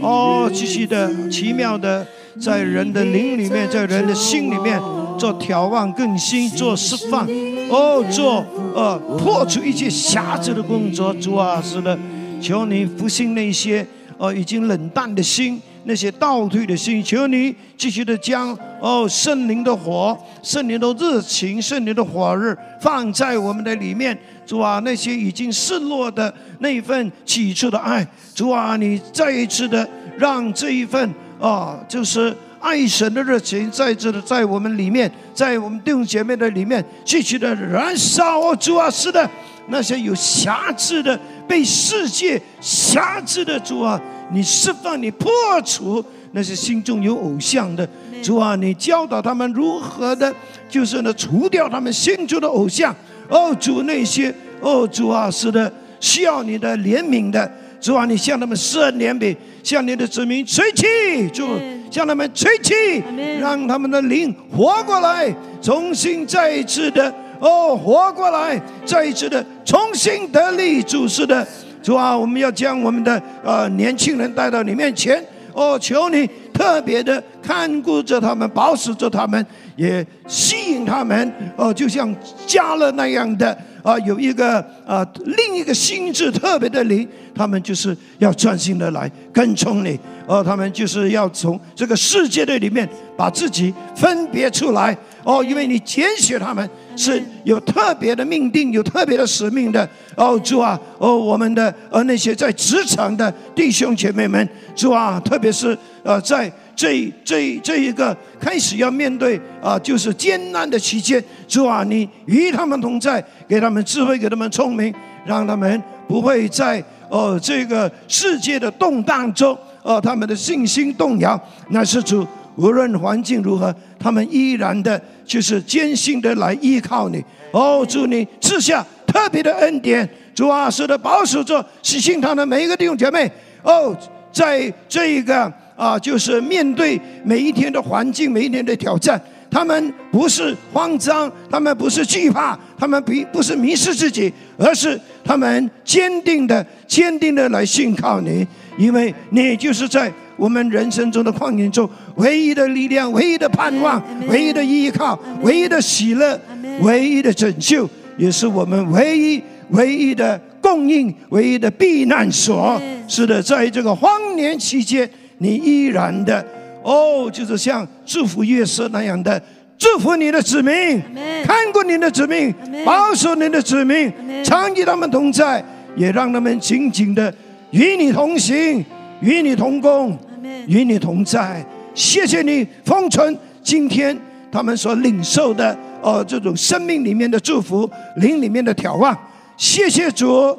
[0.00, 2.06] 哦，继续的奇妙的
[2.40, 4.80] 在人的灵里面，在人的心里面
[5.18, 7.26] 做眺望更新，做释放，
[7.68, 11.98] 哦，做呃破除一切瑕疵的工作，主啊，是的，
[12.40, 13.86] 求你复兴那些
[14.18, 15.60] 呃已经冷淡的心。
[15.84, 24.16] 那些倒退的心，求你继续的将哦圣灵的火、圣灵的热情、圣灵的火热放在我们的里面。
[24.46, 29.88] 主啊，那些已经失落的那一份起初的爱，主啊，你再一次的
[30.18, 38.40] 让这一份啊，就是爱神的热情，在这的在我们里面，在我们弟兄姐妹的里面继续的燃烧。
[38.40, 39.28] 哦，主啊，是的，
[39.68, 41.18] 那些有瑕疵的、
[41.48, 44.00] 被世界瑕疵的主啊。
[44.32, 45.30] 你释放，你破
[45.62, 47.86] 除那些心中有偶像的
[48.22, 48.56] 主啊！
[48.56, 50.34] 你教导他们如何的，
[50.70, 52.94] 就是呢，除掉他们心中的偶像。
[53.32, 58.04] 哦，主那些哦，主啊，是的，需要你的怜悯的主啊！
[58.04, 60.86] 你向他们施恩怜悯，向你的子民吹气，
[61.32, 61.48] 主
[61.90, 63.02] 向他们吹气，
[63.40, 70.82] 让他们的灵活过来，重新再一次的哦活过来，再一次的重新得力。
[70.82, 71.46] 主是的。
[71.82, 75.24] 主啊，我们要将我们的呃年轻人带到你面前。
[75.54, 79.44] 哦，求你特特别的看顾着他们，保守着他们，
[79.76, 81.32] 也吸引他们。
[81.56, 82.14] 哦，就像
[82.46, 89.98] 加勒那样的啊，有一个啊另一个心智特别的灵，他们就是要专心的来跟从你。
[90.26, 94.96] 哦，他们就是要从这个世界的里面把自己分别出来。
[95.24, 99.88] 哦，因为你拣选他们是有特别的命定，有特别的使命的。
[100.16, 106.50] 哦，主啊，哦，我们的呃那些在职场的弟兄姐妹们，主啊，特别是呃在
[106.82, 114.92] 这这这一个开始要面对啊，就是艰难的期间，主啊，你与他们同在，给他们智慧，给他们聪明，
[115.24, 121.40] 让他们不会在哦这个世界的动荡中，哦他们的信心动摇。
[121.68, 122.26] 那是主。
[122.56, 127.24] 无论环境如何，他们依然的，就是坚信的来依靠你。
[127.52, 133.30] 哦，祝你赐下特别的恩典，主啊，是的，保守着喜信堂的每一个弟兄姐妹。
[133.62, 133.96] 哦，
[134.32, 139.20] 在这一个啊，就是面对每一天的环境，每一天的挑战，
[139.50, 148.46] 他们不是慌张，他们不是惧怕，他们不不是迷失自己，而是他们坚定的、坚定的来信靠你，
[148.76, 150.12] 因为你就是在。
[150.38, 156.40] 我们人生中的旷野中，唯一的力量、唯一的盼望、唯一的依靠、唯一的喜乐、
[156.80, 162.80] 唯一的拯救，也是我们唯一、唯一的供应、唯一的避难所。
[163.06, 165.08] 是的，在这个荒年期间，
[165.42, 166.44] 你依然的
[166.82, 169.42] 哦，就是像祝福约瑟那样的
[169.76, 171.02] 祝福你的子民，
[171.44, 174.10] 看过你的子民，保守你的子民，
[174.44, 175.62] 常与他们同在，
[175.96, 177.34] 也让他们紧紧的
[177.72, 178.84] 与你同行。
[179.20, 180.18] 与你同工，
[180.66, 181.64] 与你同在。
[181.94, 184.18] 谢谢你封存今天
[184.50, 189.16] 他们所领受的哦，这种生命里面的祝福，灵里面的眺望。
[189.56, 190.58] 谢谢主，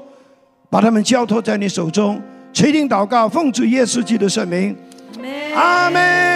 [0.70, 2.22] 把他们交托在你手中，
[2.54, 4.78] 垂听祷告，奉主耶稣基督的圣名，
[5.56, 6.33] 阿门。